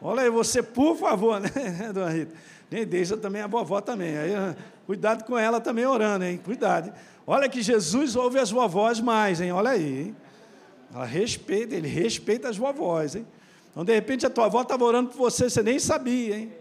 [0.00, 1.50] Olha aí, você, por favor, né,
[1.92, 2.34] dona Rita?
[2.70, 4.16] Nem deixa também a vovó também.
[4.16, 4.30] Aí,
[4.86, 6.40] cuidado com ela também orando, hein?
[6.42, 6.92] Cuidado.
[7.26, 9.52] Olha que Jesus ouve as vovós mais, hein?
[9.52, 10.16] Olha aí, hein?
[10.94, 13.26] Ela respeita, ele respeita as vovós, hein?
[13.78, 16.52] Então, de repente, a tua avó estava orando por você, você nem sabia, hein?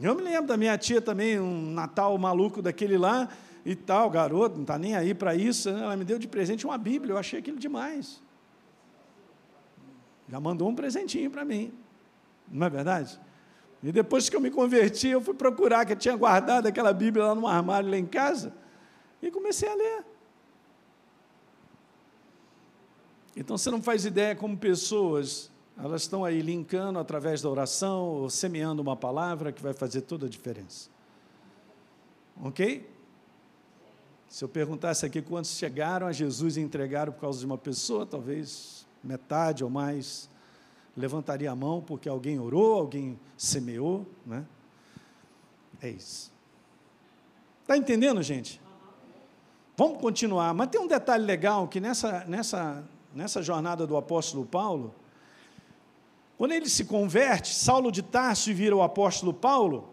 [0.00, 3.28] Eu me lembro da minha tia também, um Natal maluco daquele lá
[3.66, 5.72] e tal, garoto, não está nem aí para isso.
[5.72, 5.82] Né?
[5.82, 8.22] Ela me deu de presente uma Bíblia, eu achei aquilo demais.
[10.28, 11.72] Já mandou um presentinho para mim,
[12.48, 13.18] não é verdade?
[13.82, 17.24] E depois que eu me converti, eu fui procurar, que eu tinha guardado aquela Bíblia
[17.24, 18.54] lá no armário lá em casa,
[19.20, 20.04] e comecei a ler.
[23.36, 25.49] Então você não faz ideia como pessoas
[25.82, 30.26] elas estão aí linkando através da oração, ou semeando uma palavra que vai fazer toda
[30.26, 30.90] a diferença.
[32.42, 32.88] Ok?
[34.28, 38.06] Se eu perguntasse aqui quantos chegaram a Jesus e entregaram por causa de uma pessoa,
[38.06, 40.28] talvez metade ou mais
[40.96, 44.44] levantaria a mão porque alguém orou, alguém semeou, né?
[45.80, 46.30] É isso.
[47.62, 48.60] Está entendendo, gente?
[49.76, 54.94] Vamos continuar, mas tem um detalhe legal que nessa, nessa, nessa jornada do apóstolo Paulo,
[56.40, 59.92] quando ele se converte, Saulo de Tarso vira o apóstolo Paulo,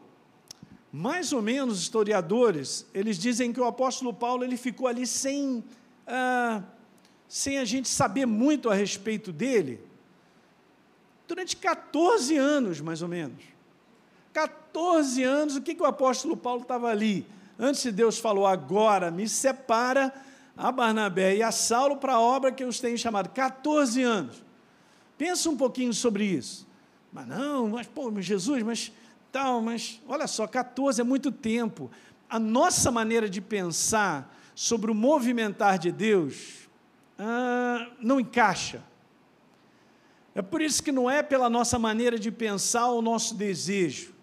[0.90, 5.62] mais ou menos historiadores, eles dizem que o apóstolo Paulo ele ficou ali sem,
[6.08, 6.64] ah,
[7.28, 9.82] sem a gente saber muito a respeito dele,
[11.28, 13.44] durante 14 anos, mais ou menos.
[14.32, 17.28] 14 anos, o que, que o apóstolo Paulo estava ali?
[17.60, 20.14] Antes de Deus falou, agora me separa
[20.56, 23.32] a Barnabé e a Saulo para a obra que eu os tenho chamado.
[23.32, 24.47] 14 anos.
[25.18, 26.68] Pensa um pouquinho sobre isso.
[27.12, 28.92] Mas não, mas pô, Jesus, mas
[29.32, 31.90] tal, mas olha só, 14 é muito tempo.
[32.30, 36.68] A nossa maneira de pensar sobre o movimentar de Deus
[37.18, 38.84] ah, não encaixa.
[40.36, 44.14] É por isso que não é pela nossa maneira de pensar o nosso desejo.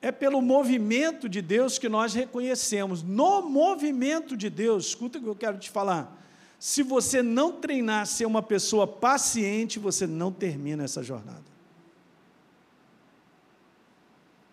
[0.00, 3.02] É pelo movimento de Deus que nós reconhecemos.
[3.02, 6.16] No movimento de Deus, escuta o que eu quero te falar.
[6.60, 11.42] Se você não treinar a ser uma pessoa paciente, você não termina essa jornada.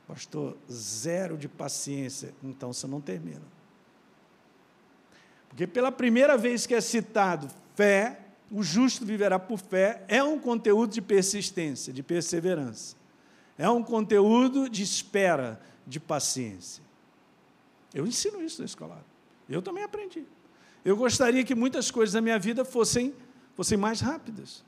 [0.07, 3.41] Pastor, zero de paciência, então você não termina.
[5.49, 10.39] Porque pela primeira vez que é citado fé, o justo viverá por fé, é um
[10.39, 12.95] conteúdo de persistência, de perseverança.
[13.57, 16.81] É um conteúdo de espera, de paciência.
[17.93, 19.05] Eu ensino isso na escola.
[19.49, 20.25] Eu também aprendi.
[20.88, 23.13] Eu gostaria que muitas coisas da minha vida fossem,
[23.56, 24.63] fossem mais rápidas.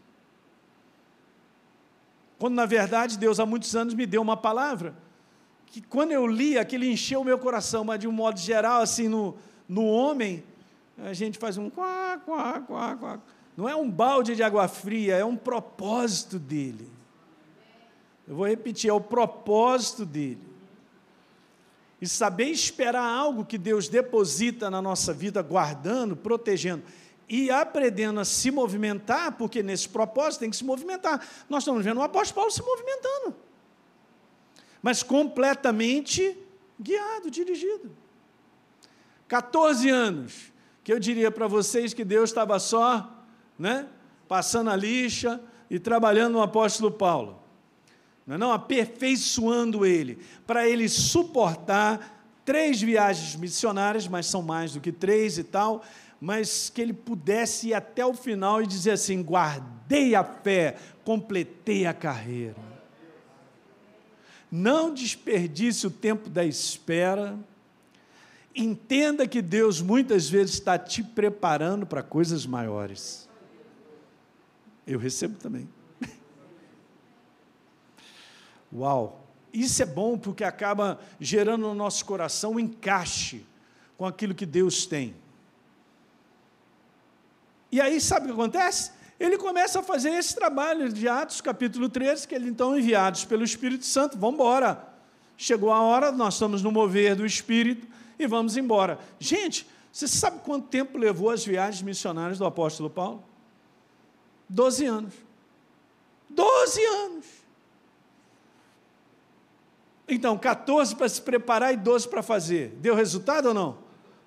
[2.38, 4.94] Quando, na verdade, Deus há muitos anos me deu uma palavra,
[5.68, 9.08] que quando eu li, aquele encheu o meu coração, mas de um modo geral, assim,
[9.08, 10.44] no, no homem,
[10.98, 13.20] a gente faz um quá, quá, quá, quá.
[13.56, 16.92] Não é um balde de água fria, é um propósito dele.
[18.28, 20.49] Eu vou repetir, é o propósito dele
[22.02, 26.84] e saber esperar algo que Deus deposita na nossa vida, guardando, protegendo
[27.28, 31.26] e aprendendo a se movimentar, porque nesse propósito tem que se movimentar.
[31.50, 33.36] Nós estamos vendo o apóstolo Paulo se movimentando,
[34.82, 36.38] mas completamente
[36.80, 37.92] guiado, dirigido.
[39.28, 40.52] 14 anos,
[40.84, 43.24] que eu diria para vocês que Deus estava só,
[43.60, 43.88] né,
[44.28, 47.49] passando a lixa e trabalhando no apóstolo Paulo
[48.30, 54.80] não, é não aperfeiçoando ele, para ele suportar três viagens missionárias, mas são mais do
[54.80, 55.84] que três e tal,
[56.22, 61.88] mas que ele pudesse ir até o final e dizer assim: guardei a fé, completei
[61.88, 62.70] a carreira.
[64.52, 67.36] Não desperdice o tempo da espera.
[68.56, 73.28] Entenda que Deus muitas vezes está te preparando para coisas maiores.
[74.86, 75.68] Eu recebo também.
[78.74, 79.26] Uau!
[79.52, 83.46] Isso é bom porque acaba gerando no nosso coração um encaixe
[83.98, 85.16] com aquilo que Deus tem.
[87.72, 88.92] E aí, sabe o que acontece?
[89.20, 93.44] ele começa a fazer esse trabalho de Atos, capítulo 13, que eles então enviados pelo
[93.44, 94.88] Espírito Santo, vamos embora.
[95.36, 97.86] Chegou a hora, nós estamos no mover do Espírito
[98.18, 98.98] e vamos embora.
[99.20, 103.22] Gente, você sabe quanto tempo levou as viagens missionárias do apóstolo Paulo?
[104.48, 105.14] Doze anos.
[106.30, 107.26] Doze anos.
[110.10, 112.70] Então, 14 para se preparar e 12 para fazer.
[112.82, 113.78] Deu resultado ou não?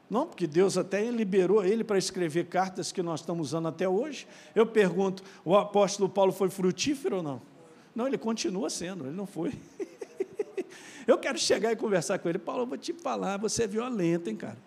[0.09, 4.29] Não, porque Deus até liberou ele para escrever cartas que nós estamos usando até hoje.
[4.55, 7.42] Eu pergunto, o apóstolo Paulo foi frutífero ou não?
[7.95, 9.53] Não, ele continua sendo, ele não foi.
[11.07, 12.38] eu quero chegar e conversar com ele.
[12.38, 14.59] Paulo, eu vou te falar, você é violento, hein, cara?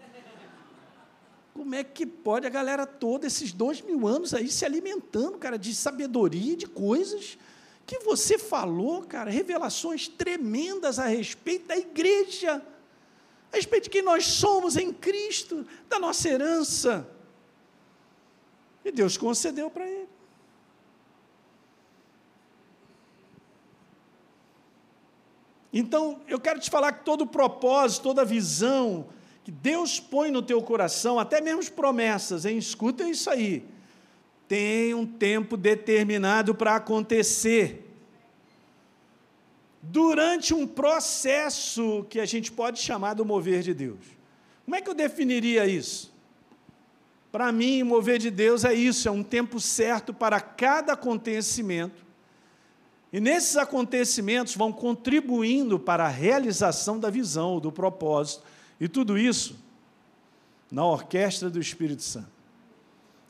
[1.53, 5.57] Como é que pode a galera toda, esses dois mil anos aí, se alimentando, cara,
[5.57, 7.37] de sabedoria, de coisas
[7.85, 12.63] que você falou, cara, revelações tremendas a respeito da igreja
[13.51, 17.09] a respeito de quem nós somos em Cristo, da nossa herança.
[18.83, 20.09] E Deus concedeu para ele.
[25.71, 29.07] Então, eu quero te falar que todo propósito, toda visão
[29.43, 32.57] que Deus põe no teu coração, até mesmo promessas, hein?
[32.57, 33.65] escuta isso aí,
[34.47, 37.85] tem um tempo determinado para acontecer
[39.81, 43.99] durante um processo que a gente pode chamar do mover de Deus.
[44.63, 46.13] Como é que eu definiria isso?
[47.31, 52.05] Para mim, mover de Deus é isso, é um tempo certo para cada acontecimento.
[53.11, 58.43] E nesses acontecimentos vão contribuindo para a realização da visão, do propósito,
[58.79, 59.57] e tudo isso
[60.71, 62.34] na orquestra do Espírito Santo.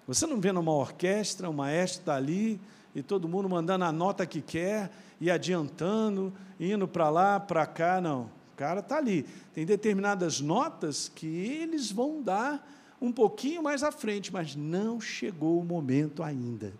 [0.07, 2.59] Você não vê numa orquestra, o maestro está ali
[2.93, 7.99] e todo mundo mandando a nota que quer e adiantando, indo para lá, para cá,
[7.99, 8.23] não.
[8.53, 9.23] O cara está ali.
[9.53, 12.65] Tem determinadas notas que eles vão dar
[13.01, 16.73] um pouquinho mais à frente, mas não chegou o momento ainda.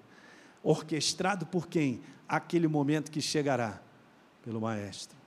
[0.63, 2.01] Orquestrado por quem?
[2.27, 3.81] Aquele momento que chegará
[4.43, 5.17] pelo Maestro.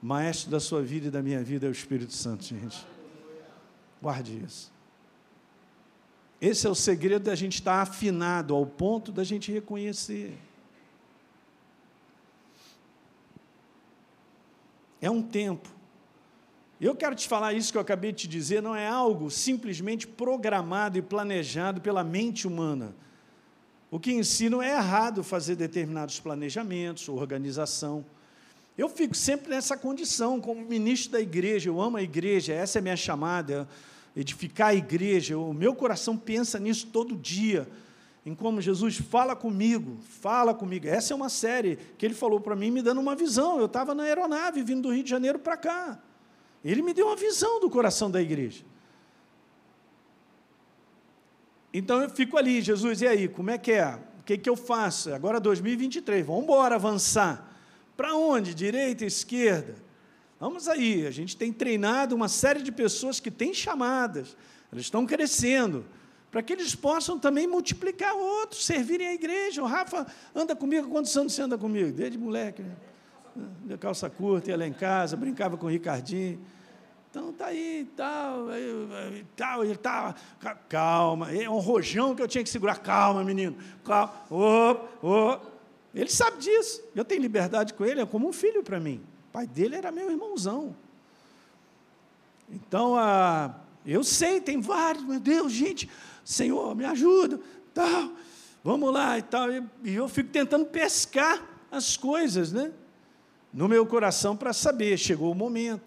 [0.00, 2.86] Maestro da sua vida e da minha vida é o Espírito Santo, gente.
[4.00, 4.77] Guarde isso.
[6.40, 10.36] Esse é o segredo da gente estar afinado ao ponto da gente reconhecer.
[15.00, 15.68] É um tempo.
[16.80, 20.06] Eu quero te falar isso que eu acabei de te dizer, não é algo simplesmente
[20.06, 22.94] programado e planejado pela mente humana.
[23.90, 28.04] O que ensino é errado fazer determinados planejamentos, organização.
[28.76, 32.80] Eu fico sempre nessa condição, como ministro da igreja, eu amo a igreja, essa é
[32.80, 33.68] a minha chamada,
[34.20, 35.38] edificar a igreja.
[35.38, 37.68] O meu coração pensa nisso todo dia
[38.26, 40.86] em como Jesus fala comigo, fala comigo.
[40.86, 43.58] Essa é uma série que ele falou para mim, me dando uma visão.
[43.58, 45.98] Eu estava na aeronave vindo do Rio de Janeiro para cá.
[46.62, 48.64] Ele me deu uma visão do coração da igreja.
[51.72, 53.98] Então eu fico ali, Jesus, e aí, como é que é?
[54.20, 55.14] O que, que eu faço?
[55.14, 57.50] Agora 2023, vamos embora avançar.
[57.96, 58.54] Para onde?
[58.54, 59.87] Direita, esquerda?
[60.40, 64.36] Vamos aí, a gente tem treinado uma série de pessoas que têm chamadas,
[64.70, 65.84] elas estão crescendo
[66.30, 69.62] para que eles possam também multiplicar outros, servirem a igreja.
[69.62, 71.90] O Rafa anda comigo, quantos anos você anda comigo?
[71.90, 72.76] Desde moleque, né?
[73.64, 76.40] de calça curta, ia lá em casa, brincava com o Ricardinho.
[77.10, 78.48] Então tá aí, tal,
[79.34, 80.14] tal, ele tá,
[80.68, 85.38] calma, é um rojão que eu tinha que segurar, calma, menino, calma, oh, oh.
[85.94, 89.00] Ele sabe disso, eu tenho liberdade com ele, é como um filho para mim.
[89.38, 90.74] Pai dele era meu irmãozão.
[92.50, 93.54] Então, ah,
[93.86, 95.88] eu sei, tem vários, meu Deus, gente,
[96.24, 97.38] Senhor, me ajuda,
[97.72, 98.10] tal,
[98.64, 99.48] vamos lá e tal.
[99.84, 102.72] E eu fico tentando pescar as coisas, né?
[103.52, 105.84] No meu coração para saber, chegou o momento.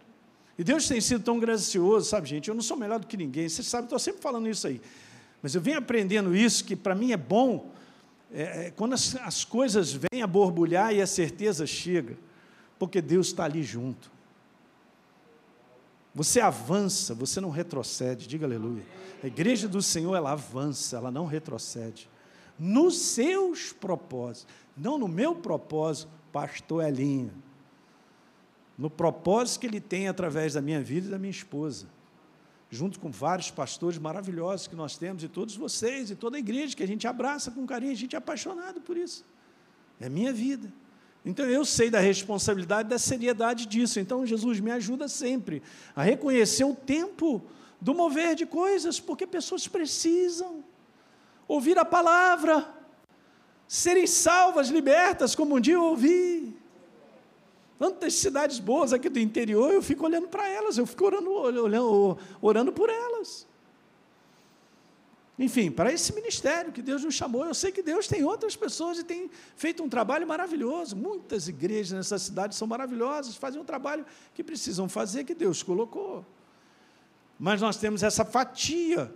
[0.57, 2.47] E Deus tem sido tão gracioso, sabe, gente?
[2.47, 4.79] Eu não sou melhor do que ninguém, você sabe, estou sempre falando isso aí.
[5.41, 7.69] Mas eu venho aprendendo isso, que para mim é bom,
[8.33, 12.15] é, é, quando as, as coisas vêm a borbulhar e a certeza chega,
[12.81, 14.11] porque Deus está ali junto.
[16.15, 18.83] Você avança, você não retrocede, diga aleluia.
[19.23, 22.09] A igreja do Senhor, ela avança, ela não retrocede.
[22.57, 27.31] Nos seus propósitos, não no meu propósito, pastor Elinho.
[28.75, 31.85] No propósito que ele tem através da minha vida e da minha esposa.
[32.71, 36.75] Junto com vários pastores maravilhosos que nós temos, e todos vocês, e toda a igreja
[36.75, 39.23] que a gente abraça com carinho, a gente é apaixonado por isso.
[39.99, 40.73] É minha vida.
[41.23, 43.99] Então eu sei da responsabilidade, da seriedade disso.
[43.99, 45.61] Então Jesus me ajuda sempre
[45.95, 47.41] a reconhecer o tempo
[47.79, 50.63] do mover de coisas, porque pessoas precisam
[51.47, 52.67] ouvir a palavra,
[53.67, 56.55] serem salvas, libertas, como um dia eu ouvi.
[57.77, 62.17] Tantas cidades boas aqui do interior, eu fico olhando para elas, eu fico orando, olhando,
[62.39, 63.47] orando por elas.
[65.39, 67.45] Enfim, para esse ministério que Deus nos chamou.
[67.45, 70.95] Eu sei que Deus tem outras pessoas e tem feito um trabalho maravilhoso.
[70.95, 76.25] Muitas igrejas nessa cidade são maravilhosas, fazem um trabalho que precisam fazer, que Deus colocou.
[77.39, 79.11] Mas nós temos essa fatia.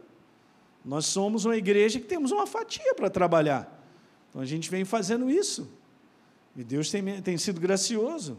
[0.83, 3.83] Nós somos uma igreja que temos uma fatia para trabalhar.
[4.29, 5.69] Então a gente vem fazendo isso.
[6.55, 8.37] E Deus tem, tem sido gracioso.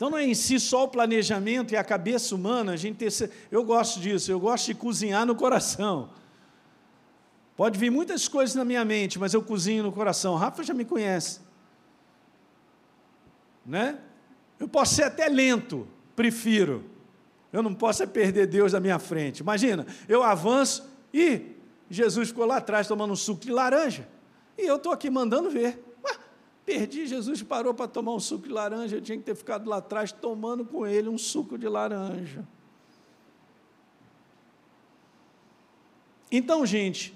[0.00, 3.30] Então não é em si só o planejamento e a cabeça humana, a gente ter,
[3.50, 6.08] eu gosto disso, eu gosto de cozinhar no coração.
[7.54, 10.36] Pode vir muitas coisas na minha mente, mas eu cozinho no coração.
[10.36, 11.40] Rafa já me conhece.
[13.66, 13.98] Né?
[14.58, 15.86] Eu posso ser até lento,
[16.16, 16.82] prefiro.
[17.52, 19.40] Eu não posso é perder Deus da minha frente.
[19.40, 21.42] Imagina, eu avanço e
[21.90, 24.08] Jesus ficou lá atrás tomando um suco de laranja.
[24.56, 25.89] E eu estou aqui mandando ver.
[26.70, 29.78] Perdi, Jesus parou para tomar um suco de laranja, eu tinha que ter ficado lá
[29.78, 32.46] atrás tomando com ele um suco de laranja.
[36.30, 37.12] Então, gente,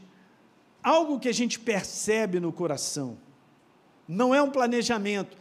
[0.83, 3.17] algo que a gente percebe no coração,
[4.09, 5.37] não é um planejamento,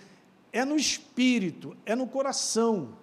[0.51, 2.95] é no espírito, é no coração.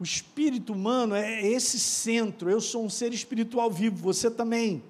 [0.00, 2.50] O espírito humano é esse centro.
[2.50, 4.82] Eu sou um ser espiritual vivo, você também.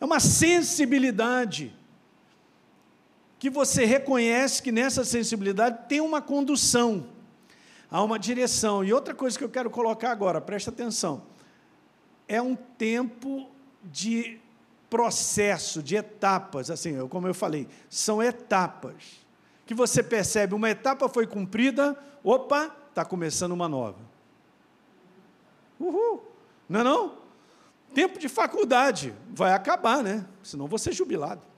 [0.00, 1.74] É uma sensibilidade
[3.42, 7.08] que você reconhece que nessa sensibilidade tem uma condução,
[7.90, 8.84] há uma direção.
[8.84, 11.24] E outra coisa que eu quero colocar agora, presta atenção,
[12.28, 13.50] é um tempo
[13.82, 14.38] de
[14.88, 19.26] processo, de etapas, assim, como eu falei, são etapas.
[19.66, 23.98] Que você percebe, uma etapa foi cumprida, opa, está começando uma nova.
[25.80, 26.22] Uhul!
[26.68, 27.18] Não é não?
[27.92, 30.24] Tempo de faculdade, vai acabar, né?
[30.44, 31.51] Senão vou ser jubilado.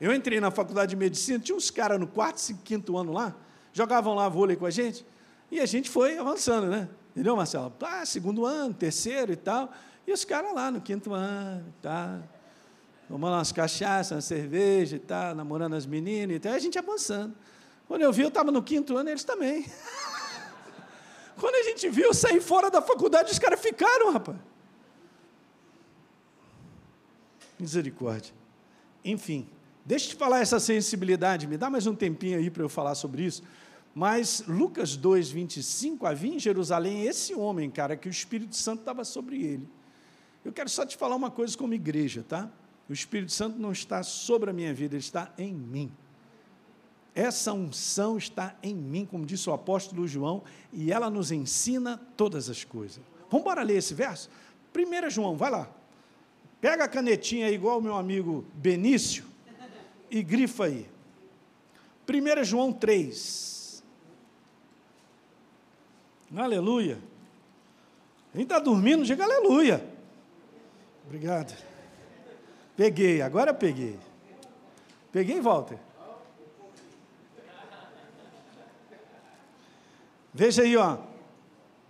[0.00, 3.36] Eu entrei na faculdade de medicina, tinha uns caras no quarto, quinto ano lá,
[3.72, 5.04] jogavam lá vôlei com a gente,
[5.50, 6.88] e a gente foi avançando, né?
[7.10, 7.72] Entendeu, Marcelo?
[7.82, 9.70] Ah, segundo ano, terceiro e tal.
[10.06, 12.20] E os caras lá no quinto ano, tá,
[13.08, 16.78] tomando umas cachaças, uma cerveja e tal, namorando as meninas e tal, e a gente
[16.78, 17.34] avançando.
[17.86, 19.66] Quando eu vi, eu estava no quinto ano, eles também.
[21.38, 24.38] Quando a gente viu, eu saí fora da faculdade, os caras ficaram, rapaz.
[27.58, 28.32] Misericórdia.
[29.04, 29.48] Enfim,
[29.84, 32.94] Deixa eu te falar essa sensibilidade, me dá mais um tempinho aí para eu falar
[32.94, 33.42] sobre isso.
[33.94, 39.04] Mas Lucas 2, 25, havia em Jerusalém esse homem, cara, que o Espírito Santo estava
[39.04, 39.68] sobre ele.
[40.44, 42.48] Eu quero só te falar uma coisa como igreja, tá?
[42.88, 45.90] O Espírito Santo não está sobre a minha vida, ele está em mim.
[47.14, 52.48] Essa unção está em mim, como disse o apóstolo João, e ela nos ensina todas
[52.48, 53.02] as coisas.
[53.28, 54.30] Vamos embora ler esse verso?
[54.74, 55.68] 1 João, vai lá.
[56.60, 59.24] Pega a canetinha aí, igual o meu amigo Benício,
[60.10, 60.88] e grifa aí.
[62.08, 63.82] 1 João 3.
[66.36, 66.98] Aleluia.
[68.32, 69.84] Quem está dormindo, diga aleluia.
[71.06, 71.56] Obrigado.
[72.76, 73.98] Peguei, agora peguei.
[75.12, 75.78] Peguei, Walter.
[80.32, 80.98] Veja aí, ó.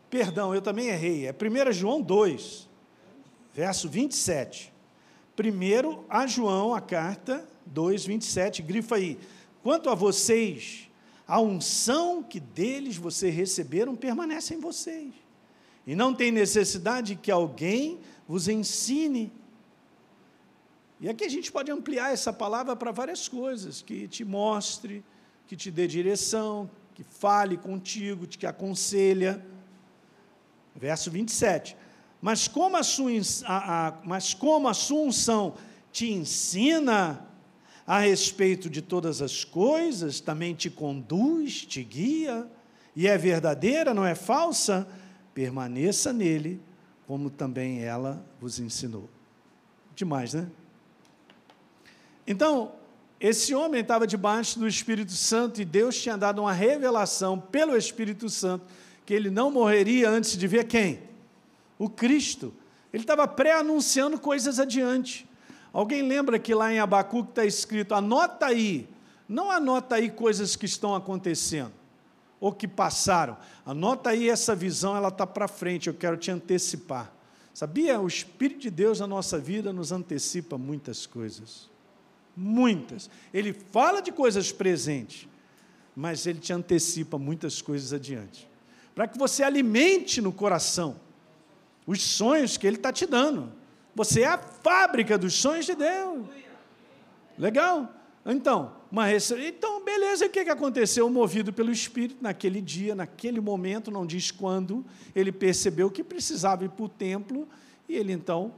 [0.09, 1.27] Perdão, eu também errei.
[1.27, 2.69] É 1 João 2,
[3.55, 4.73] verso 27.
[5.37, 9.19] Primeiro a João, a carta, 2, 27, grifa aí.
[9.63, 10.89] Quanto a vocês,
[11.27, 15.13] a unção que deles vocês receberam permanece em vocês.
[15.87, 19.33] E não tem necessidade que alguém vos ensine.
[21.01, 25.03] E aqui a gente pode ampliar essa palavra para várias coisas, que te mostre,
[25.47, 29.45] que te dê direção, que fale contigo, que aconselha.
[30.77, 31.77] Verso 27.
[32.21, 33.11] Mas como a sua,
[33.47, 35.55] a, a, mas como a sua unção
[35.91, 37.27] te ensina
[37.91, 42.47] a respeito de todas as coisas, também te conduz, te guia,
[42.95, 44.87] e é verdadeira, não é falsa,
[45.35, 46.63] permaneça nele,
[47.05, 49.11] como também ela vos ensinou.
[49.97, 50.49] Demais, né?
[52.25, 52.71] Então,
[53.19, 58.29] esse homem estava debaixo do Espírito Santo e Deus tinha dado uma revelação pelo Espírito
[58.29, 58.67] Santo
[59.05, 61.03] que ele não morreria antes de ver quem?
[61.77, 62.55] O Cristo.
[62.93, 65.29] Ele estava pré-anunciando coisas adiante.
[65.73, 68.89] Alguém lembra que lá em Abacuque está escrito: anota aí,
[69.29, 71.73] não anota aí coisas que estão acontecendo
[72.41, 77.13] ou que passaram, anota aí essa visão, ela está para frente, eu quero te antecipar.
[77.53, 78.01] Sabia?
[78.01, 81.69] O Espírito de Deus na nossa vida nos antecipa muitas coisas.
[82.35, 83.11] Muitas.
[83.35, 85.29] Ele fala de coisas presentes,
[85.95, 88.49] mas ele te antecipa muitas coisas adiante.
[88.95, 90.99] Para que você alimente no coração
[91.87, 93.53] os sonhos que ele está te dando.
[93.95, 96.27] Você é a fábrica dos sonhos de Deus.
[97.39, 97.95] Legal?
[98.25, 99.35] Então, uma rece...
[99.47, 101.09] então beleza, o que aconteceu?
[101.09, 104.85] Movido pelo Espírito, naquele dia, naquele momento, não diz quando,
[105.15, 107.49] ele percebeu que precisava ir para o templo
[107.89, 108.55] E ele então,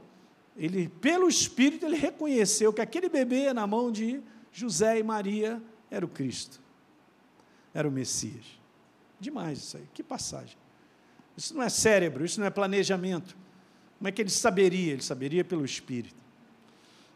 [0.57, 4.21] ele pelo Espírito, ele reconheceu que aquele bebê na mão de
[4.51, 6.61] José e Maria era o Cristo,
[7.73, 8.59] era o Messias.
[9.19, 10.57] Demais isso aí, que passagem.
[11.37, 13.35] Isso não é cérebro, isso não é planejamento.
[14.03, 14.91] Como é que ele saberia?
[14.91, 16.21] Ele saberia pelo Espírito.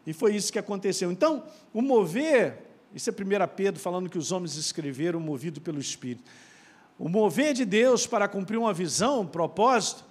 [0.06, 1.12] E foi isso que aconteceu.
[1.12, 2.62] Então, o mover,
[2.94, 3.16] isso é 1
[3.54, 6.24] Pedro falando que os homens escreveram movido pelo Espírito.
[6.98, 10.02] O mover de Deus para cumprir uma visão, um propósito,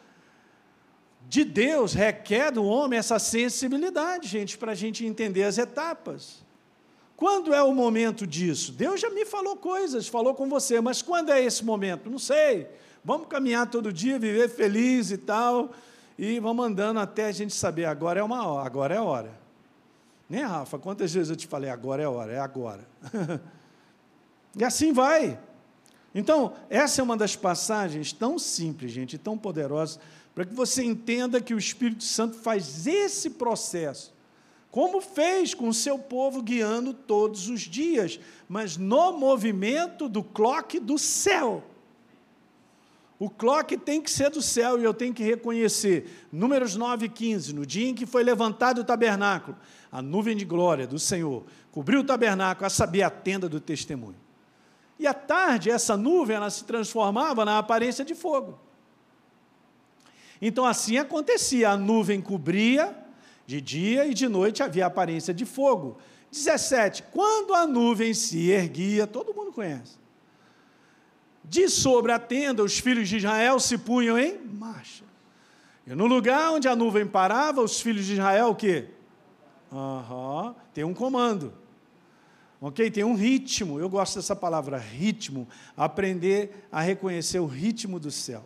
[1.27, 6.45] de Deus requer do homem essa sensibilidade, gente, para a gente entender as etapas.
[7.15, 8.71] Quando é o momento disso?
[8.71, 12.07] Deus já me falou coisas, falou com você, mas quando é esse momento?
[12.07, 12.67] Não sei.
[13.03, 15.73] Vamos caminhar todo dia, viver feliz e tal,
[16.17, 19.39] e vamos andando até a gente saber, agora é uma hora, agora é hora.
[20.29, 20.79] Né, Rafa?
[20.79, 22.87] Quantas vezes eu te falei, agora é hora, é agora.
[24.57, 25.39] e assim vai.
[26.13, 29.99] Então, essa é uma das passagens tão simples, gente, tão poderosas,
[30.33, 34.13] para que você entenda que o Espírito Santo faz esse processo,
[34.71, 40.79] como fez com o seu povo guiando todos os dias, mas no movimento do clock
[40.79, 41.63] do céu.
[43.19, 46.27] O clock tem que ser do céu e eu tenho que reconhecer.
[46.31, 49.57] Números 9 e 15, no dia em que foi levantado o tabernáculo,
[49.91, 54.17] a nuvem de glória do Senhor cobriu o tabernáculo, a saber, a tenda do testemunho.
[54.99, 58.59] E à tarde, essa nuvem ela se transformava na aparência de fogo.
[60.41, 62.95] Então assim acontecia, a nuvem cobria
[63.45, 65.97] de dia e de noite havia aparência de fogo.
[66.31, 67.03] 17.
[67.11, 69.97] Quando a nuvem se erguia, todo mundo conhece.
[71.49, 75.05] De sobre a tenda, os filhos de Israel se punham em marcha.
[75.85, 78.89] E no lugar onde a nuvem parava, os filhos de Israel o quê?
[79.71, 81.53] Uhum, tem um comando.
[82.59, 82.91] Ok?
[82.91, 83.79] Tem um ritmo.
[83.79, 85.47] Eu gosto dessa palavra, ritmo.
[85.75, 88.43] Aprender a reconhecer o ritmo do céu.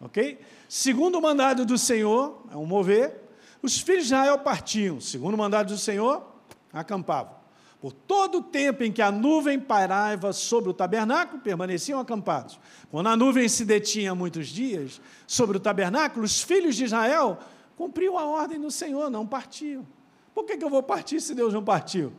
[0.00, 0.38] Ok?
[0.68, 3.20] Segundo o mandado do Senhor, é um mover,
[3.62, 5.00] os filhos de Israel partiam.
[5.00, 6.24] Segundo o mandado do Senhor,
[6.72, 7.39] acampavam.
[7.80, 12.60] Por todo o tempo em que a nuvem pairava sobre o tabernáculo, permaneciam acampados.
[12.90, 17.38] Quando a nuvem se detinha muitos dias sobre o tabernáculo, os filhos de Israel
[17.76, 19.86] cumpriam a ordem do Senhor, não partiam.
[20.34, 22.12] Por que, que eu vou partir se Deus não partiu?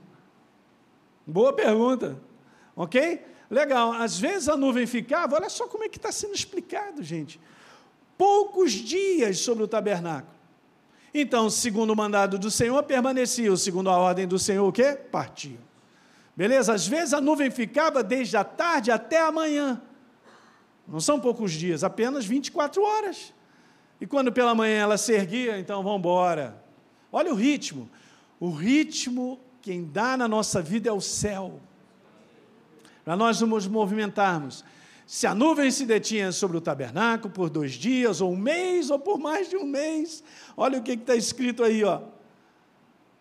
[1.26, 2.18] Boa pergunta.
[2.76, 3.24] Ok?
[3.50, 3.94] Legal.
[3.94, 7.40] Às vezes a nuvem ficava, olha só como é que está sendo explicado, gente
[8.22, 10.32] poucos dias sobre o tabernáculo.
[11.14, 14.94] Então, segundo o mandado do Senhor, permaneciam, segundo a ordem do Senhor, o quê?
[14.94, 15.60] Partiam.
[16.36, 16.74] Beleza?
[16.74, 19.82] Às vezes a nuvem ficava desde a tarde até a manhã.
[20.88, 23.34] Não são poucos dias, apenas 24 horas.
[24.00, 26.62] E quando pela manhã ela se erguia, então vamos embora.
[27.12, 27.90] Olha o ritmo.
[28.40, 31.60] O ritmo quem dá na nossa vida é o céu.
[33.06, 34.66] Para nós nos movimentarmos.
[35.12, 38.98] Se a nuvem se detinha sobre o tabernáculo por dois dias, ou um mês, ou
[38.98, 40.24] por mais de um mês,
[40.56, 42.02] olha o que está escrito aí, ó.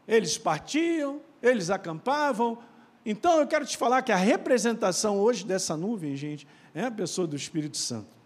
[0.07, 2.59] Eles partiam, eles acampavam.
[3.05, 7.27] Então eu quero te falar que a representação hoje dessa nuvem, gente, é a pessoa
[7.27, 8.17] do Espírito Santo.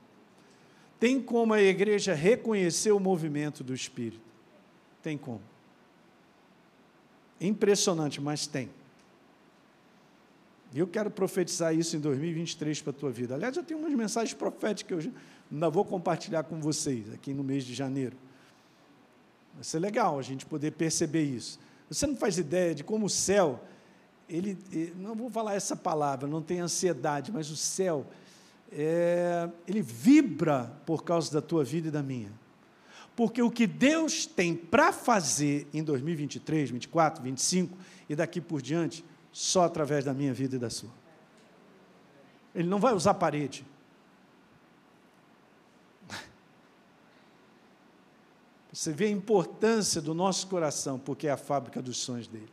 [1.00, 4.20] Tem como a igreja reconhecer o movimento do Espírito?
[5.02, 5.40] Tem como.
[7.40, 8.68] Impressionante, mas tem.
[10.75, 13.37] E eu quero profetizar isso em 2023 para a tua vida.
[13.37, 15.12] Aliás, eu tenho umas mensagens proféticas que eu
[15.53, 18.16] ainda vou compartilhar com vocês aqui no mês de janeiro.
[19.55, 21.61] Vai ser legal a gente poder perceber isso.
[21.89, 23.62] Você não faz ideia de como o céu,
[24.29, 24.59] ele,
[24.97, 28.05] não vou falar essa palavra, não tem ansiedade, mas o céu,
[28.72, 32.33] é, ele vibra por causa da tua vida e da minha.
[33.14, 39.05] Porque o que Deus tem para fazer em 2023, 2024, 2025 e daqui por diante,
[39.35, 40.93] só através da minha vida e da sua.
[42.55, 43.66] Ele não vai usar parede.
[48.72, 52.53] Você vê a importância do nosso coração, porque é a fábrica dos sonhos dele.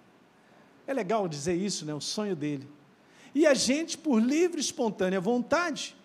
[0.88, 1.94] É legal dizer isso, né?
[1.94, 2.68] O sonho dele.
[3.36, 5.96] E a gente, por livre e espontânea vontade,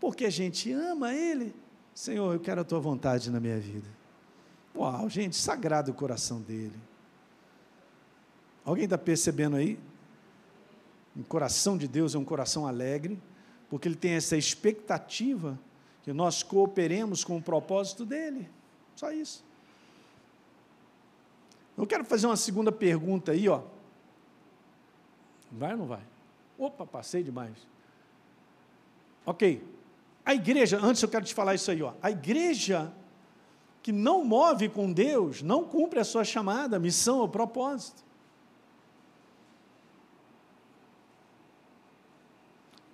[0.00, 1.54] porque a gente ama ele,
[1.94, 3.88] Senhor, eu quero a tua vontade na minha vida.
[4.74, 6.74] Uau, gente, sagrado o coração dele.
[8.64, 9.78] Alguém está percebendo aí?
[11.16, 13.20] Um coração de Deus é um coração alegre,
[13.68, 15.58] porque ele tem essa expectativa
[16.02, 18.48] que nós cooperemos com o propósito dele.
[18.96, 19.44] Só isso.
[21.76, 23.62] Eu quero fazer uma segunda pergunta aí, ó.
[25.50, 26.02] Vai ou não vai?
[26.58, 27.54] Opa, passei demais.
[29.26, 29.64] Ok.
[30.24, 31.94] A igreja, antes eu quero te falar isso aí, ó.
[32.02, 32.92] A igreja
[33.82, 38.02] que não move com Deus, não cumpre a sua chamada, missão ou propósito.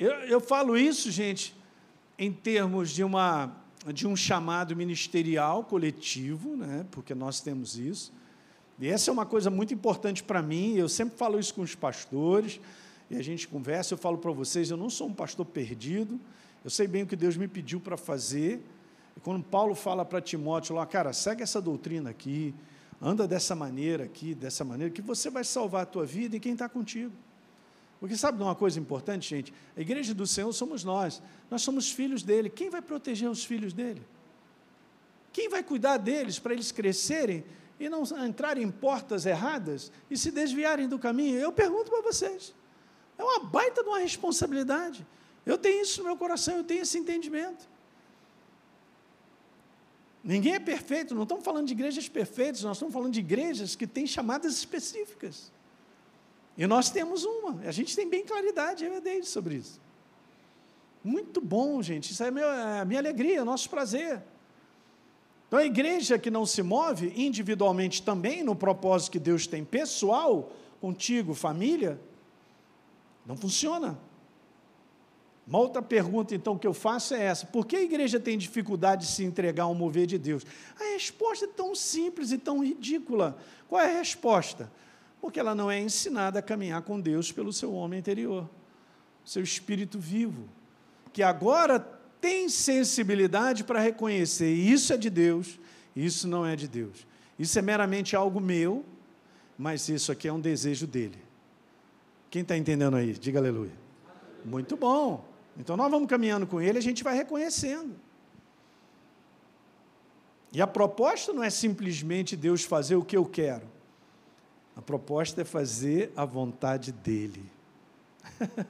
[0.01, 1.55] Eu, eu falo isso, gente,
[2.19, 3.55] em termos de uma
[3.93, 8.11] de um chamado ministerial coletivo, né, porque nós temos isso.
[8.79, 11.75] E essa é uma coisa muito importante para mim, eu sempre falo isso com os
[11.75, 12.61] pastores,
[13.11, 16.19] e a gente conversa, eu falo para vocês, eu não sou um pastor perdido,
[16.65, 18.65] eu sei bem o que Deus me pediu para fazer.
[19.15, 22.55] E quando Paulo fala para Timóteo lá, cara, segue essa doutrina aqui,
[23.03, 26.53] anda dessa maneira aqui, dessa maneira, que você vai salvar a tua vida e quem
[26.53, 27.13] está contigo.
[28.01, 29.53] Porque sabe de uma coisa importante, gente?
[29.77, 31.23] A igreja do Senhor somos nós.
[31.51, 32.49] Nós somos filhos dele.
[32.49, 34.03] Quem vai proteger os filhos dele?
[35.33, 37.45] Quem vai cuidar deles para eles crescerem
[37.79, 41.39] e não entrarem em portas erradas e se desviarem do caminho?
[41.39, 42.55] Eu pergunto para vocês.
[43.19, 45.07] É uma baita de uma responsabilidade.
[45.45, 47.69] Eu tenho isso no meu coração, eu tenho esse entendimento.
[50.25, 53.87] Ninguém é perfeito, não estamos falando de igrejas perfeitas, nós estamos falando de igrejas que
[53.87, 55.53] têm chamadas específicas.
[56.61, 59.81] E nós temos uma, a gente tem bem claridade, eu e sobre isso.
[61.03, 64.23] Muito bom, gente, isso é, é a minha alegria, é o nosso prazer.
[65.49, 70.53] Então, a igreja que não se move individualmente também no propósito que Deus tem pessoal,
[70.83, 71.99] contigo, família,
[73.25, 73.99] não funciona.
[75.47, 79.07] Uma outra pergunta, então, que eu faço é essa: por que a igreja tem dificuldade
[79.07, 80.45] de se entregar ao mover de Deus?
[80.79, 83.39] A resposta é tão simples e tão ridícula.
[83.67, 84.71] Qual é a resposta?
[85.21, 88.49] Porque ela não é ensinada a caminhar com Deus pelo seu homem interior,
[89.25, 90.49] seu espírito vivo,
[91.13, 91.79] que agora
[92.21, 95.59] tem sensibilidade para reconhecer isso é de Deus,
[95.95, 97.07] isso não é de Deus.
[97.39, 98.85] Isso é meramente algo meu,
[99.57, 101.19] mas isso aqui é um desejo dele.
[102.31, 103.13] Quem está entendendo aí?
[103.13, 103.73] Diga aleluia.
[104.45, 105.27] Muito bom.
[105.57, 107.95] Então nós vamos caminhando com ele, a gente vai reconhecendo.
[110.53, 113.67] E a proposta não é simplesmente Deus fazer o que eu quero.
[114.77, 117.45] A proposta é fazer a vontade dele.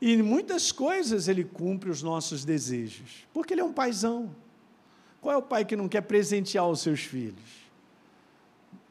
[0.00, 4.34] e em muitas coisas ele cumpre os nossos desejos, porque ele é um paizão.
[5.20, 7.60] Qual é o pai que não quer presentear os seus filhos?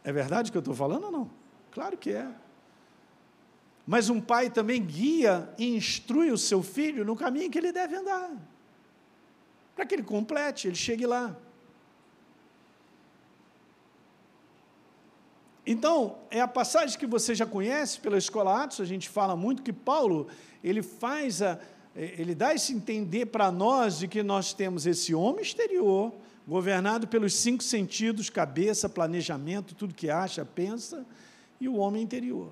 [0.03, 1.29] É verdade que eu estou falando ou não?
[1.71, 2.31] Claro que é.
[3.85, 7.95] Mas um pai também guia e instrui o seu filho no caminho que ele deve
[7.95, 8.31] andar,
[9.75, 11.35] para que ele complete, ele chegue lá.
[15.71, 19.61] Então, é a passagem que você já conhece pela Escola Atos, a gente fala muito
[19.61, 20.27] que Paulo,
[20.63, 21.59] ele faz a,
[21.95, 26.11] ele dá esse entender para nós de que nós temos esse homem exterior,
[26.47, 31.05] governado pelos cinco sentidos, cabeça, planejamento, tudo que acha, pensa,
[31.61, 32.49] e o homem interior,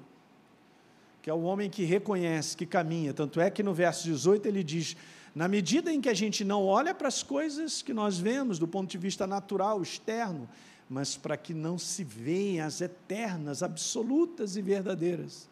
[1.24, 3.16] que é o homem que reconhece, que caminha.
[3.16, 4.96] Tanto é que no verso 18 ele diz:
[5.34, 8.68] na medida em que a gente não olha para as coisas que nós vemos do
[8.68, 10.48] ponto de vista natural, externo,
[10.90, 15.50] mas para que não se vejam as eternas, absolutas e verdadeiras.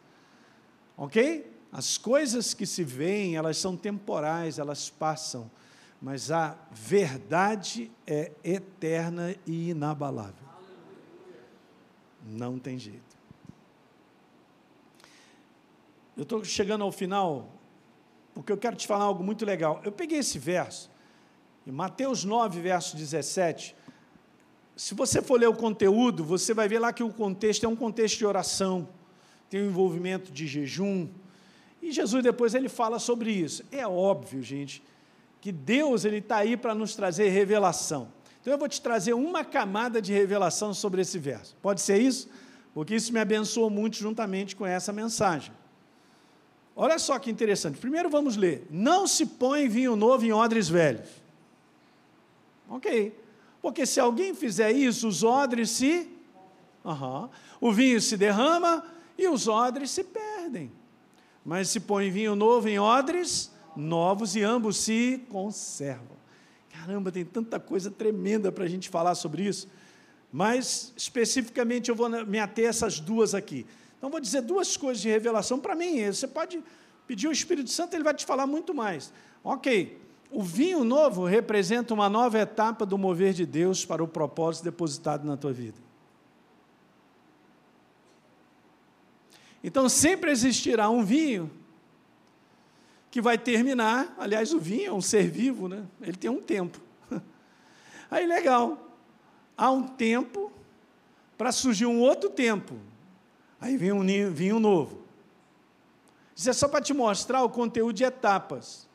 [0.97, 1.51] Ok?
[1.71, 5.51] As coisas que se veem, elas são temporais, elas passam,
[6.01, 10.45] mas a verdade é eterna e inabalável.
[12.25, 13.15] Não tem jeito.
[16.15, 17.49] Eu estou chegando ao final,
[18.33, 19.81] porque eu quero te falar algo muito legal.
[19.83, 20.89] Eu peguei esse verso,
[21.67, 23.74] em Mateus 9, verso 17,
[24.75, 27.75] se você for ler o conteúdo, você vai ver lá que o contexto é um
[27.75, 28.87] contexto de oração,
[29.49, 31.07] tem um envolvimento de jejum.
[31.81, 33.63] E Jesus depois ele fala sobre isso.
[33.71, 34.83] É óbvio, gente,
[35.39, 38.09] que Deus ele está aí para nos trazer revelação.
[38.41, 41.55] Então eu vou te trazer uma camada de revelação sobre esse verso.
[41.61, 42.29] Pode ser isso?
[42.73, 45.53] Porque isso me abençoou muito juntamente com essa mensagem.
[46.75, 47.79] Olha só que interessante.
[47.79, 48.67] Primeiro vamos ler.
[48.69, 51.07] Não se põe vinho novo em odres velhos.
[52.69, 53.24] Ok.
[53.65, 56.07] Porque se alguém fizer isso, os odres se.
[56.83, 57.27] Uhum,
[57.59, 58.85] o vinho se derrama
[59.17, 60.71] e os odres se perdem.
[61.43, 66.15] Mas se põe vinho novo em odres novos e ambos se conservam.
[66.71, 69.67] Caramba, tem tanta coisa tremenda para a gente falar sobre isso.
[70.31, 73.65] Mas, especificamente, eu vou me ater a essas duas aqui.
[73.97, 76.05] Então, vou dizer duas coisas de revelação para mim.
[76.05, 76.63] Você pode
[77.07, 79.11] pedir o Espírito Santo, ele vai te falar muito mais.
[79.43, 80.04] Ok,
[80.35, 85.25] o vinho novo representa uma nova etapa do mover de Deus para o propósito depositado
[85.25, 85.77] na tua vida.
[89.63, 91.49] Então sempre existirá um vinho
[93.09, 94.13] que vai terminar.
[94.17, 95.85] Aliás, o vinho é um ser vivo, né?
[96.01, 96.81] Ele tem um tempo.
[98.11, 98.91] Aí legal.
[99.55, 100.51] Há um tempo
[101.37, 102.75] para surgir um outro tempo.
[103.61, 104.99] Aí vem um vinho novo.
[106.35, 108.85] Isso é só para te mostrar o conteúdo de etapas.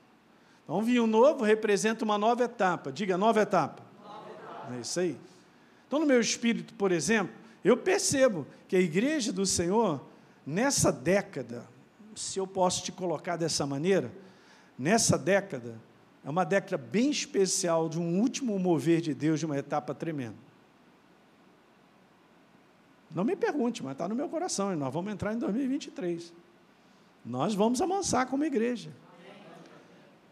[0.71, 2.93] Então, vinho novo representa uma nova etapa.
[2.93, 3.83] Diga, nova etapa.
[4.05, 4.73] Nova etapa.
[4.73, 5.18] É isso aí.
[5.85, 10.01] Então, no meu espírito, por exemplo, eu percebo que a igreja do Senhor,
[10.47, 11.66] nessa década,
[12.14, 14.12] se eu posso te colocar dessa maneira,
[14.79, 15.75] nessa década,
[16.25, 20.39] é uma década bem especial de um último mover de Deus, de uma etapa tremenda.
[23.12, 26.33] Não me pergunte, mas está no meu coração, e nós vamos entrar em 2023.
[27.27, 28.93] Nós vamos amansar como igreja,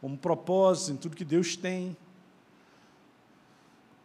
[0.00, 1.96] como propósito em tudo que Deus tem.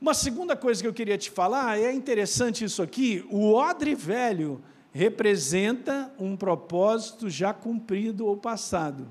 [0.01, 4.61] Uma segunda coisa que eu queria te falar, é interessante isso aqui, o odre velho
[4.91, 9.07] representa um propósito já cumprido ou passado.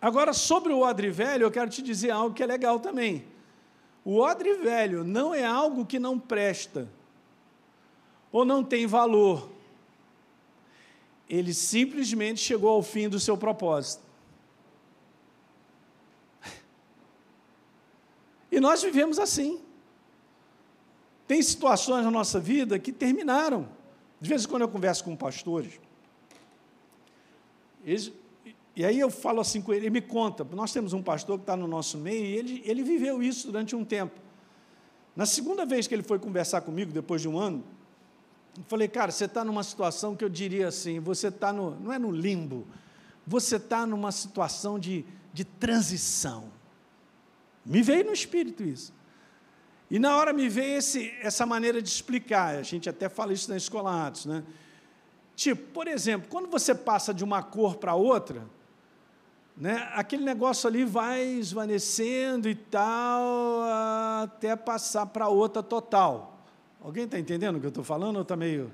[0.00, 3.24] Agora, sobre o odre velho, eu quero te dizer algo que é legal também.
[4.04, 6.88] O odre velho não é algo que não presta
[8.32, 9.48] ou não tem valor.
[11.32, 14.02] Ele simplesmente chegou ao fim do seu propósito.
[18.50, 19.58] E nós vivemos assim.
[21.26, 23.66] Tem situações na nossa vida que terminaram.
[24.20, 25.80] De vez em quando eu converso com pastores,
[27.82, 28.12] eles,
[28.76, 31.44] e aí eu falo assim com ele, ele me conta, nós temos um pastor que
[31.44, 34.20] está no nosso meio, e ele, ele viveu isso durante um tempo.
[35.16, 37.64] Na segunda vez que ele foi conversar comigo, depois de um ano,
[38.66, 41.98] falei, cara, você está numa situação que eu diria assim, você está no, não é
[41.98, 42.66] no limbo,
[43.26, 46.50] você está numa situação de, de transição.
[47.64, 48.92] Me veio no espírito isso.
[49.90, 53.50] E na hora me veio esse, essa maneira de explicar, a gente até fala isso
[53.50, 54.42] na escola né?
[55.34, 58.46] Tipo, por exemplo, quando você passa de uma cor para outra,
[59.56, 63.62] né, aquele negócio ali vai esvanecendo e tal,
[64.22, 66.31] até passar para outra total.
[66.82, 68.70] Alguém está entendendo o que eu estou falando ou está meio.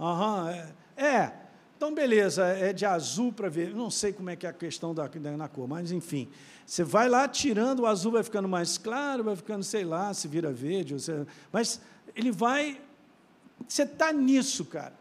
[0.00, 0.72] Aham, uhum, é.
[0.96, 1.32] é.
[1.76, 3.74] Então, beleza, é de azul para ver.
[3.74, 6.28] Não sei como é que é a questão da, da, na cor, mas enfim.
[6.66, 10.26] Você vai lá tirando, o azul vai ficando mais claro, vai ficando, sei lá, se
[10.26, 10.94] vira verde.
[10.94, 11.80] Você, mas
[12.14, 12.80] ele vai.
[13.68, 14.94] Você está nisso, cara.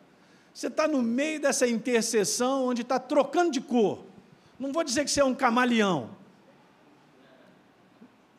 [0.53, 4.03] Você está no meio dessa interseção onde está trocando de cor.
[4.59, 6.11] Não vou dizer que você é um camaleão.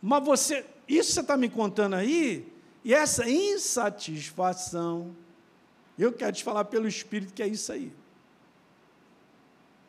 [0.00, 2.55] Mas você, isso você está me contando aí,
[2.87, 5.11] e essa insatisfação,
[5.99, 7.93] eu quero te falar pelo Espírito que é isso aí.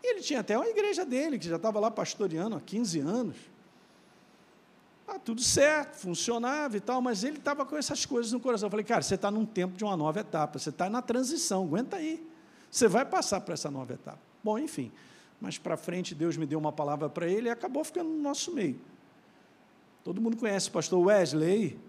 [0.04, 3.36] Ele tinha até uma igreja dele, que já estava lá pastoreando há 15 anos.
[5.08, 8.66] Ah, tudo certo, funcionava e tal, mas ele estava com essas coisas no coração.
[8.66, 11.66] Eu falei, cara, você está num tempo de uma nova etapa, você está na transição,
[11.66, 12.28] aguenta aí.
[12.72, 14.20] Você vai passar por essa nova etapa.
[14.44, 14.92] Bom, enfim,
[15.40, 18.52] mas para frente Deus me deu uma palavra para ele e acabou ficando no nosso
[18.56, 18.82] meio.
[20.04, 21.86] Todo mundo conhece o pastor Wesley?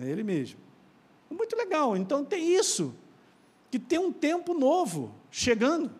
[0.00, 0.60] Ele mesmo.
[1.30, 1.96] Muito legal.
[1.96, 2.94] Então tem isso,
[3.70, 5.90] que tem um tempo novo chegando.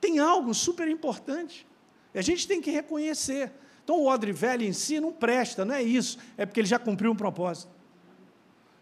[0.00, 1.66] Tem algo super importante.
[2.14, 3.52] E a gente tem que reconhecer.
[3.84, 6.18] Então o odre velho em si não presta, não é isso.
[6.36, 7.70] É porque ele já cumpriu um propósito.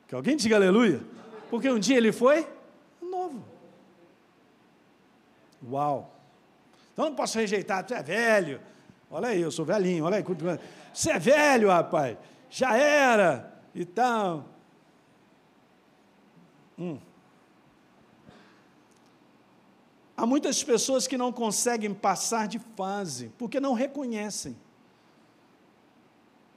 [0.08, 1.00] Que alguém diga aleluia.
[1.50, 2.46] Porque um dia ele foi
[3.00, 3.44] novo.
[5.70, 6.14] Uau!
[6.92, 8.60] Então não posso rejeitar, você é velho.
[9.10, 10.24] Olha aí, eu sou velhinho, olha aí.
[10.92, 12.16] Você é velho, rapaz.
[12.50, 14.46] Já era e tal.
[16.78, 16.98] Hum.
[20.16, 24.56] Há muitas pessoas que não conseguem passar de fase, porque não reconhecem.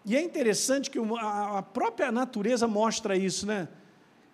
[0.05, 3.67] E é interessante que a própria natureza mostra isso, né?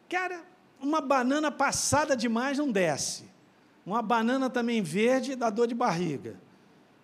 [0.10, 0.44] Cara,
[0.80, 3.26] uma banana passada demais não desce.
[3.86, 6.40] Uma banana também verde dá dor de barriga.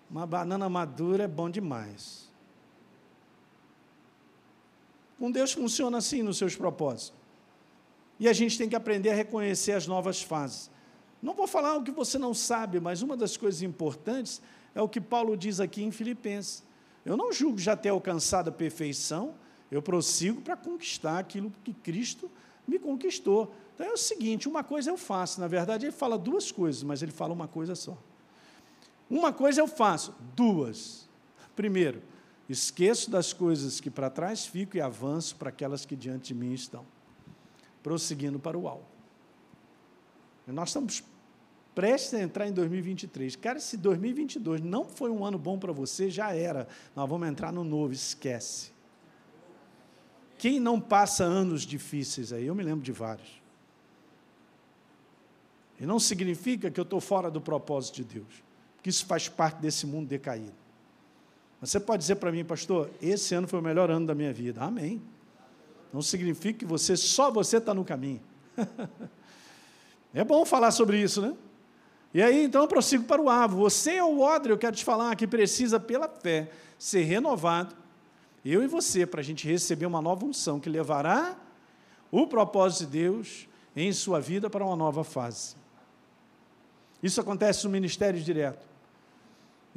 [0.09, 2.28] Uma banana madura é bom demais.
[5.19, 7.13] Com Deus funciona assim nos seus propósitos.
[8.19, 10.71] E a gente tem que aprender a reconhecer as novas fases.
[11.21, 14.41] Não vou falar o que você não sabe, mas uma das coisas importantes
[14.73, 16.63] é o que Paulo diz aqui em Filipenses.
[17.05, 19.35] Eu não julgo já ter alcançado a perfeição,
[19.69, 22.31] eu prossigo para conquistar aquilo que Cristo
[22.67, 23.53] me conquistou.
[23.75, 27.01] Então é o seguinte: uma coisa eu faço, na verdade ele fala duas coisas, mas
[27.01, 27.97] ele fala uma coisa só.
[29.09, 31.09] Uma coisa eu faço, duas.
[31.55, 32.01] Primeiro,
[32.49, 36.53] esqueço das coisas que para trás fico e avanço para aquelas que diante de mim
[36.53, 36.85] estão,
[37.83, 38.99] prosseguindo para o alto.
[40.47, 41.03] Nós estamos
[41.75, 43.35] prestes a entrar em 2023.
[43.35, 46.67] Cara, se 2022 não foi um ano bom para você, já era.
[46.95, 48.71] Nós vamos entrar no novo, esquece.
[50.37, 52.47] Quem não passa anos difíceis aí?
[52.47, 53.41] Eu me lembro de vários.
[55.79, 58.43] E não significa que eu estou fora do propósito de Deus,
[58.75, 60.55] porque isso faz parte desse mundo decaído.
[61.61, 64.61] Você pode dizer para mim, pastor, esse ano foi o melhor ano da minha vida.
[64.63, 65.01] Amém.
[65.91, 68.21] Não significa que você, só você está no caminho.
[70.13, 71.35] é bom falar sobre isso, né?
[72.13, 73.57] E aí, então, eu prossigo para o avo.
[73.57, 77.75] Você é o odre, eu quero te falar, que precisa, pela fé, ser renovado,
[78.43, 81.37] eu e você, para a gente receber uma nova unção que levará
[82.09, 85.55] o propósito de Deus em sua vida para uma nova fase.
[87.03, 88.68] Isso acontece no ministério direto.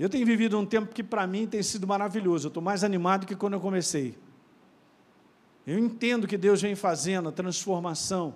[0.03, 2.47] Eu tenho vivido um tempo que para mim tem sido maravilhoso.
[2.47, 4.19] Eu estou mais animado que quando eu comecei.
[5.65, 8.35] Eu entendo que Deus vem fazendo a transformação,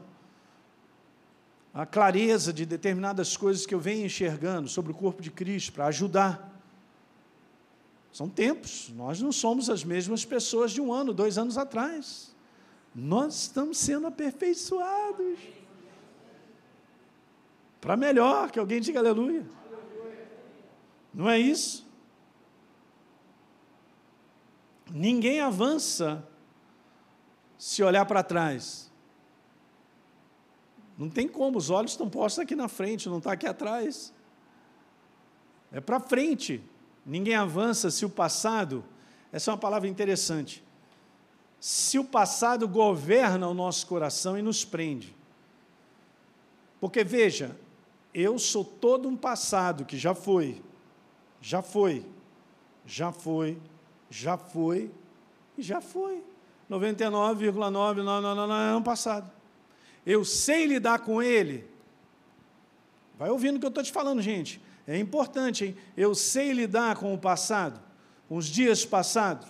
[1.74, 5.86] a clareza de determinadas coisas que eu venho enxergando sobre o corpo de Cristo para
[5.86, 6.56] ajudar.
[8.12, 12.32] São tempos, nós não somos as mesmas pessoas de um ano, dois anos atrás.
[12.94, 15.40] Nós estamos sendo aperfeiçoados.
[17.80, 19.55] Para melhor, que alguém diga aleluia.
[21.16, 21.88] Não é isso?
[24.92, 26.22] Ninguém avança
[27.56, 28.92] se olhar para trás.
[30.98, 34.12] Não tem como, os olhos estão postos aqui na frente, não está aqui atrás.
[35.72, 36.62] É para frente.
[37.04, 38.84] Ninguém avança se o passado,
[39.32, 40.62] essa é uma palavra interessante,
[41.58, 45.16] se o passado governa o nosso coração e nos prende.
[46.78, 47.56] Porque veja,
[48.12, 50.62] eu sou todo um passado que já foi,
[51.46, 52.04] já foi,
[52.84, 53.56] já foi,
[54.10, 54.90] já foi
[55.56, 56.20] e já foi.
[56.68, 59.30] 99,999 é um passado.
[60.04, 61.64] Eu sei lidar com ele.
[63.16, 64.60] Vai ouvindo o que eu estou te falando, gente.
[64.88, 65.76] É importante, hein?
[65.96, 67.80] Eu sei lidar com o passado,
[68.28, 69.46] com os dias passados,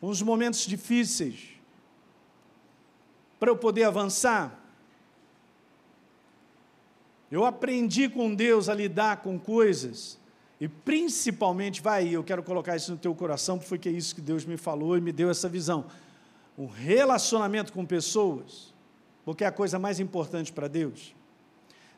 [0.00, 1.60] com os momentos difíceis,
[3.38, 4.58] para eu poder avançar.
[7.30, 10.18] Eu aprendi com Deus a lidar com coisas,
[10.60, 14.14] e principalmente, vai, eu quero colocar isso no teu coração, porque foi que é isso
[14.14, 15.86] que Deus me falou e me deu essa visão.
[16.56, 18.74] O relacionamento com pessoas,
[19.24, 21.14] porque é a coisa mais importante para Deus.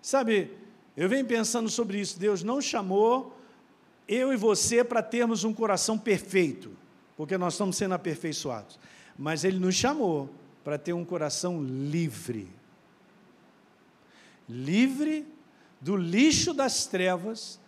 [0.03, 0.51] Sabe,
[0.97, 2.19] eu venho pensando sobre isso.
[2.19, 3.37] Deus não chamou
[4.09, 6.73] eu e você para termos um coração perfeito,
[7.17, 8.79] porque nós estamos sendo aperfeiçoados.
[9.17, 10.29] Mas Ele nos chamou
[10.65, 12.59] para ter um coração livre
[14.49, 15.27] livre
[15.81, 17.61] do lixo das trevas,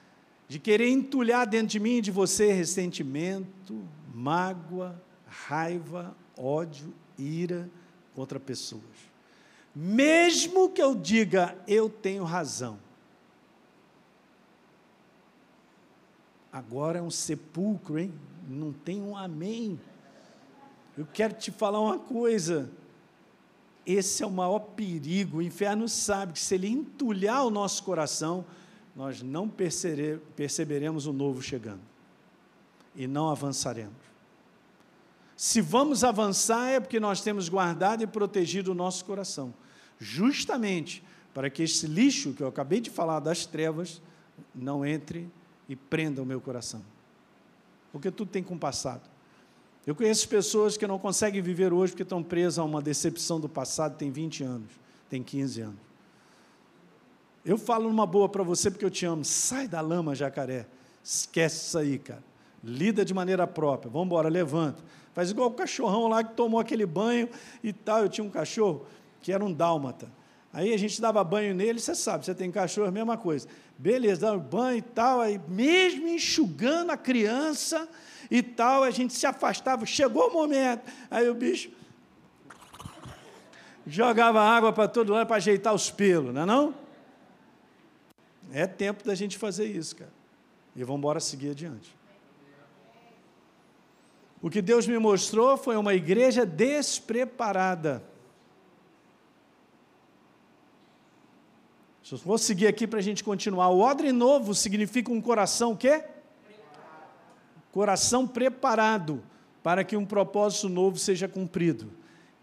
[0.50, 3.82] de querer entulhar dentro de mim e de você ressentimento,
[4.12, 7.70] mágoa, raiva, ódio, ira
[8.16, 8.82] contra pessoas.
[9.72, 12.80] Mesmo que eu diga eu tenho razão,
[16.52, 18.12] Agora é um sepulcro, hein?
[18.48, 19.78] Não tem um amém.
[20.98, 22.68] Eu quero te falar uma coisa.
[23.86, 25.38] Esse é o maior perigo.
[25.38, 28.44] O inferno sabe que se ele entulhar o nosso coração,
[28.94, 31.80] nós não perceberemos o novo chegando
[32.94, 34.10] e não avançaremos.
[35.36, 39.54] Se vamos avançar, é porque nós temos guardado e protegido o nosso coração,
[39.98, 44.02] justamente para que esse lixo que eu acabei de falar das trevas
[44.54, 45.30] não entre
[45.68, 46.82] e prenda o meu coração.
[47.92, 49.08] Porque tudo tem com o passado.
[49.86, 53.48] Eu conheço pessoas que não conseguem viver hoje porque estão presas a uma decepção do
[53.48, 54.70] passado, tem 20 anos,
[55.08, 55.89] tem 15 anos.
[57.44, 59.24] Eu falo numa boa para você porque eu te amo.
[59.24, 60.66] Sai da lama, jacaré.
[61.02, 62.22] Esquece isso aí, cara.
[62.62, 63.90] Lida de maneira própria.
[63.90, 64.82] Vamos embora, levanta.
[65.14, 67.28] Faz igual o cachorrão lá que tomou aquele banho
[67.64, 68.02] e tal.
[68.02, 68.86] Eu tinha um cachorro
[69.22, 70.08] que era um dálmata.
[70.52, 73.46] Aí a gente dava banho nele, você sabe, você tem cachorro, a mesma coisa.
[73.78, 77.88] Beleza, dava banho e tal, aí mesmo enxugando a criança
[78.28, 81.70] e tal, a gente se afastava, chegou o momento, aí o bicho
[83.86, 86.74] jogava água para todo lado para ajeitar os pelos, não é não?
[88.52, 90.12] É tempo da gente fazer isso, cara.
[90.74, 91.94] E vamos embora seguir adiante.
[94.42, 98.02] O que Deus me mostrou foi uma igreja despreparada.
[102.24, 103.68] Vou seguir aqui para a gente continuar.
[103.68, 106.04] O odre novo significa um coração o quê?
[107.70, 109.22] Coração preparado
[109.62, 111.92] para que um propósito novo seja cumprido.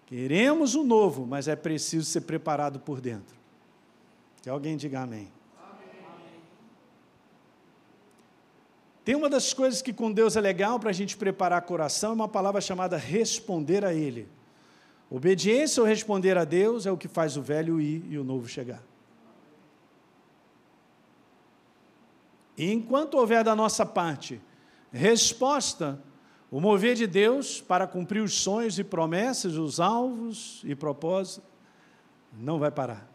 [0.05, 3.36] Queremos o um novo, mas é preciso ser preparado por dentro.
[4.41, 5.28] Que alguém diga amém.
[9.08, 12.14] Tem uma das coisas que com Deus é legal para a gente preparar coração, é
[12.14, 14.28] uma palavra chamada responder a Ele.
[15.10, 18.49] Obediência ou responder a Deus é o que faz o velho ir e o novo
[18.49, 18.84] chegar.
[22.58, 24.41] E enquanto houver da nossa parte
[24.91, 25.97] resposta,
[26.51, 31.49] o mover de Deus para cumprir os sonhos e promessas, os alvos e propósitos,
[32.38, 33.08] não vai parar.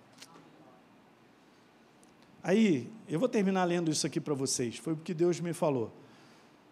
[2.43, 5.93] Aí, eu vou terminar lendo isso aqui para vocês, foi o que Deus me falou.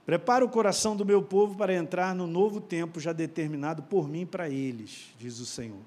[0.05, 4.27] Prepara o coração do meu povo para entrar no novo tempo já determinado por mim
[4.27, 5.79] para eles, diz o Senhor.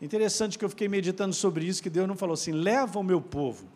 [0.00, 3.20] Interessante que eu fiquei meditando sobre isso, que Deus não falou assim: leva o meu
[3.20, 3.68] povo.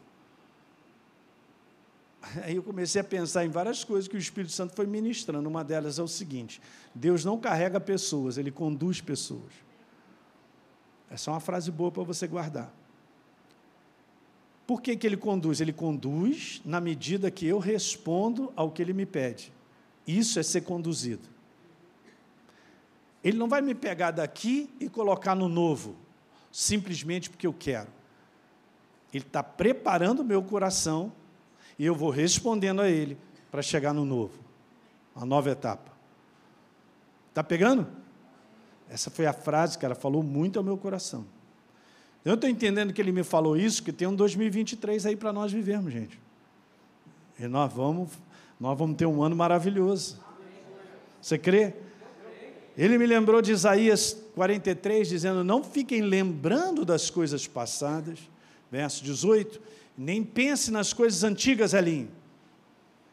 [2.42, 5.48] Aí eu comecei a pensar em várias coisas que o Espírito Santo foi ministrando.
[5.48, 6.61] Uma delas é o seguinte:
[6.92, 9.52] Deus não carrega pessoas, ele conduz pessoas.
[11.09, 12.74] Essa é uma frase boa para você guardar.
[14.66, 15.60] Por que, que ele conduz?
[15.60, 19.52] Ele conduz na medida que eu respondo ao que ele me pede.
[20.06, 21.28] Isso é ser conduzido.
[23.22, 25.96] Ele não vai me pegar daqui e colocar no novo,
[26.50, 27.88] simplesmente porque eu quero.
[29.12, 31.12] Ele está preparando o meu coração
[31.78, 33.16] e eu vou respondendo a ele
[33.50, 34.38] para chegar no novo,
[35.14, 35.92] a nova etapa.
[37.28, 37.86] Está pegando?
[38.88, 41.26] Essa foi a frase que ela falou muito ao meu coração.
[42.26, 45.52] Eu estou entendendo que ele me falou isso, que tem um 2023 aí para nós
[45.52, 46.18] vivermos, gente.
[47.38, 48.10] E nós vamos,
[48.58, 50.18] nós vamos ter um ano maravilhoso.
[51.22, 51.72] Você crê?
[52.76, 58.18] Ele me lembrou de Isaías 43, dizendo: Não fiquem lembrando das coisas passadas,
[58.72, 59.62] verso 18,
[59.96, 62.10] nem pense nas coisas antigas, Elinho.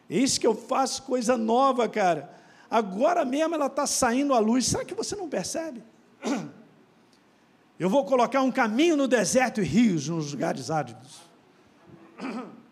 [0.09, 2.33] Eis que eu faço coisa nova, cara.
[2.67, 4.65] Agora mesmo ela está saindo à luz.
[4.65, 5.83] Será que você não percebe?
[7.79, 11.21] Eu vou colocar um caminho no deserto e rios nos lugares áridos.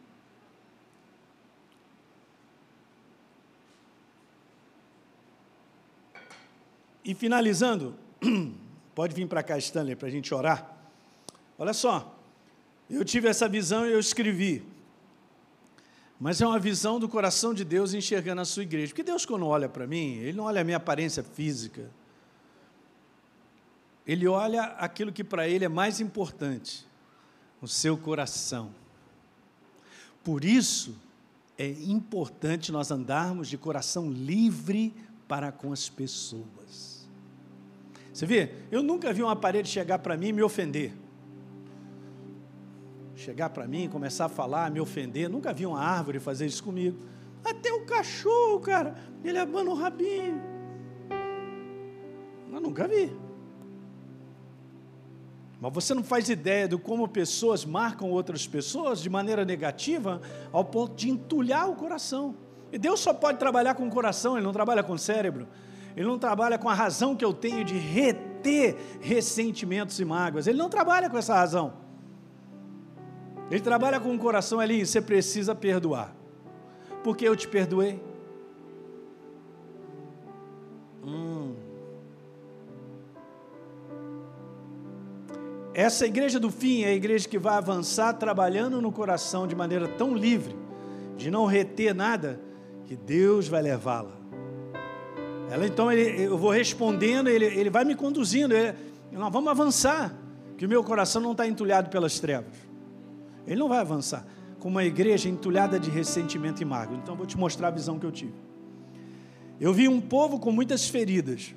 [7.03, 7.95] E finalizando,
[8.93, 10.71] pode vir para cá, Stanley, para a gente orar.
[11.57, 12.15] Olha só,
[12.89, 14.63] eu tive essa visão e eu escrevi.
[16.19, 18.89] Mas é uma visão do coração de Deus enxergando a sua igreja.
[18.89, 21.89] Porque Deus, quando olha para mim, Ele não olha a minha aparência física.
[24.05, 26.87] Ele olha aquilo que para Ele é mais importante:
[27.61, 28.71] o seu coração.
[30.23, 30.95] Por isso,
[31.57, 34.93] é importante nós andarmos de coração livre
[35.27, 37.07] para com as pessoas.
[38.13, 38.51] Você vê?
[38.69, 40.93] Eu nunca vi uma parede chegar para mim e me ofender.
[43.15, 45.29] Chegar para mim, começar a falar, me ofender.
[45.29, 46.97] Nunca vi uma árvore fazer isso comigo.
[47.43, 50.41] Até o cachorro, cara, ele abana o rabinho.
[52.51, 53.11] Eu nunca vi.
[55.61, 60.19] Mas você não faz ideia de como pessoas marcam outras pessoas de maneira negativa
[60.51, 62.35] ao ponto de entulhar o coração.
[62.71, 65.47] E Deus só pode trabalhar com o coração, Ele não trabalha com o cérebro.
[65.95, 70.47] Ele não trabalha com a razão que eu tenho de reter ressentimentos e mágoas.
[70.47, 71.73] Ele não trabalha com essa razão.
[73.51, 76.15] Ele trabalha com o coração ali, você precisa perdoar.
[77.03, 78.01] Porque eu te perdoei.
[81.03, 81.70] Hum.
[85.73, 89.87] Essa igreja do fim é a igreja que vai avançar trabalhando no coração de maneira
[89.87, 90.55] tão livre,
[91.17, 92.39] de não reter nada,
[92.85, 94.21] que Deus vai levá-la
[95.51, 98.53] ela, então ele, eu vou respondendo, ele, ele vai me conduzindo.
[98.53, 98.73] Ele,
[99.11, 100.15] nós vamos avançar,
[100.57, 102.53] que o meu coração não está entulhado pelas trevas.
[103.45, 104.25] Ele não vai avançar
[104.59, 106.95] com uma igreja entulhada de ressentimento e mágoa.
[106.95, 108.33] Então eu vou te mostrar a visão que eu tive.
[109.59, 111.53] Eu vi um povo com muitas feridas.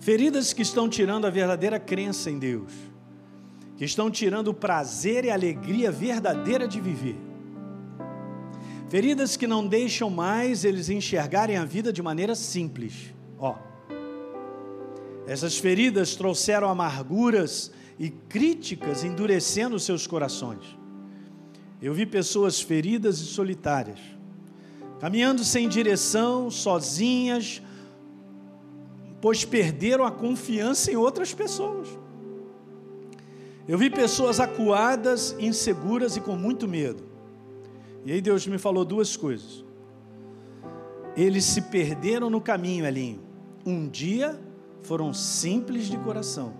[0.00, 2.72] Feridas que estão tirando a verdadeira crença em Deus,
[3.76, 7.16] que estão tirando o prazer e a alegria verdadeira de viver.
[8.88, 13.12] Feridas que não deixam mais eles enxergarem a vida de maneira simples.
[13.38, 13.56] Ó.
[15.26, 20.78] Essas feridas trouxeram amarguras e críticas endurecendo seus corações.
[21.82, 23.98] Eu vi pessoas feridas e solitárias,
[24.98, 27.60] caminhando sem direção, sozinhas,
[29.20, 31.88] pois perderam a confiança em outras pessoas.
[33.66, 37.02] Eu vi pessoas acuadas, inseguras e com muito medo.
[38.04, 39.64] E aí Deus me falou duas coisas.
[41.16, 43.20] Eles se perderam no caminho, Elinho.
[43.66, 44.40] Um dia
[44.82, 46.54] foram simples de coração,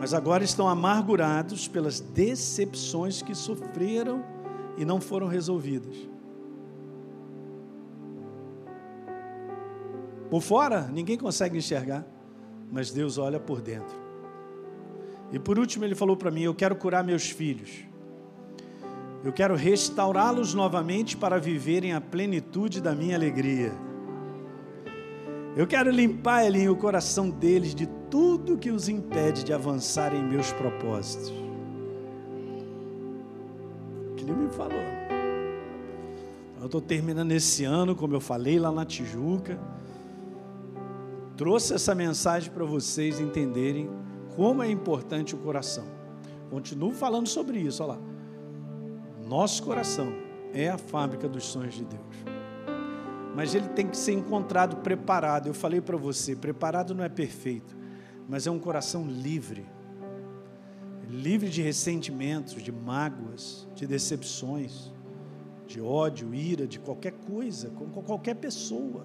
[0.00, 4.24] mas agora estão amargurados pelas decepções que sofreram
[4.76, 5.94] e não foram resolvidas.
[10.34, 12.04] Por fora, ninguém consegue enxergar,
[12.68, 13.94] mas Deus olha por dentro.
[15.30, 17.84] E por último, ele falou para mim: Eu quero curar meus filhos.
[19.22, 23.72] Eu quero restaurá-los novamente para viverem a plenitude da minha alegria.
[25.56, 30.24] Eu quero limpar, Elinho, o coração deles de tudo que os impede de avançar em
[30.24, 31.32] meus propósitos.
[34.16, 34.82] Que ele me falou.
[36.58, 39.73] Eu estou terminando esse ano, como eu falei lá na Tijuca.
[41.36, 43.90] Trouxe essa mensagem para vocês entenderem
[44.36, 45.84] como é importante o coração.
[46.48, 47.98] Continuo falando sobre isso, olha lá.
[49.26, 50.12] Nosso coração
[50.52, 52.16] é a fábrica dos sonhos de Deus.
[53.34, 55.48] Mas ele tem que ser encontrado preparado.
[55.48, 57.76] Eu falei para você, preparado não é perfeito,
[58.28, 59.66] mas é um coração livre.
[61.08, 64.92] Livre de ressentimentos, de mágoas, de decepções,
[65.66, 69.04] de ódio, ira, de qualquer coisa, com qualquer pessoa.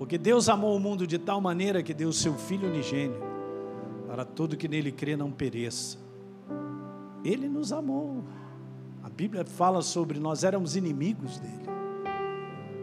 [0.00, 3.20] Porque Deus amou o mundo de tal maneira que deu o seu Filho unigênio,
[4.06, 5.98] para todo que nele crê não pereça,
[7.22, 8.24] Ele nos amou.
[9.02, 11.66] A Bíblia fala sobre nós éramos inimigos dele.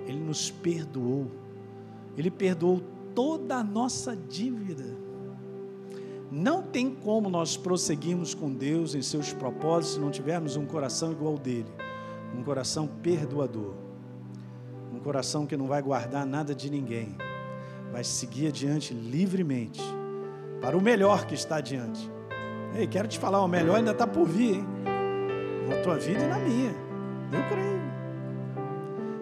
[0.06, 1.32] Ele nos perdoou.
[2.16, 2.84] Ele perdoou
[3.16, 4.86] toda a nossa dívida.
[6.32, 11.14] Não tem como nós prosseguirmos com Deus em seus propósitos se não tivermos um coração
[11.14, 11.72] igual ao dele,
[12.38, 13.74] um coração perdoador,
[15.08, 17.16] coração que não vai guardar nada de ninguém,
[17.94, 19.82] vai seguir adiante livremente
[20.60, 22.12] para o melhor que está adiante.
[22.76, 24.68] Ei, quero te falar, o melhor ainda está por vir, hein?
[25.70, 26.72] Na tua vida e na minha.
[27.32, 27.82] Eu creio.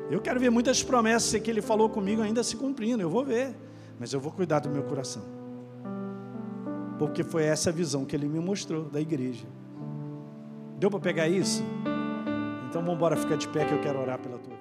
[0.09, 3.03] Eu quero ver muitas promessas que ele falou comigo ainda se cumprindo.
[3.03, 3.55] Eu vou ver.
[3.99, 5.21] Mas eu vou cuidar do meu coração.
[6.97, 9.45] Porque foi essa visão que ele me mostrou da igreja.
[10.79, 11.63] Deu para pegar isso?
[12.69, 14.54] Então vamos embora ficar de pé que eu quero orar pela tua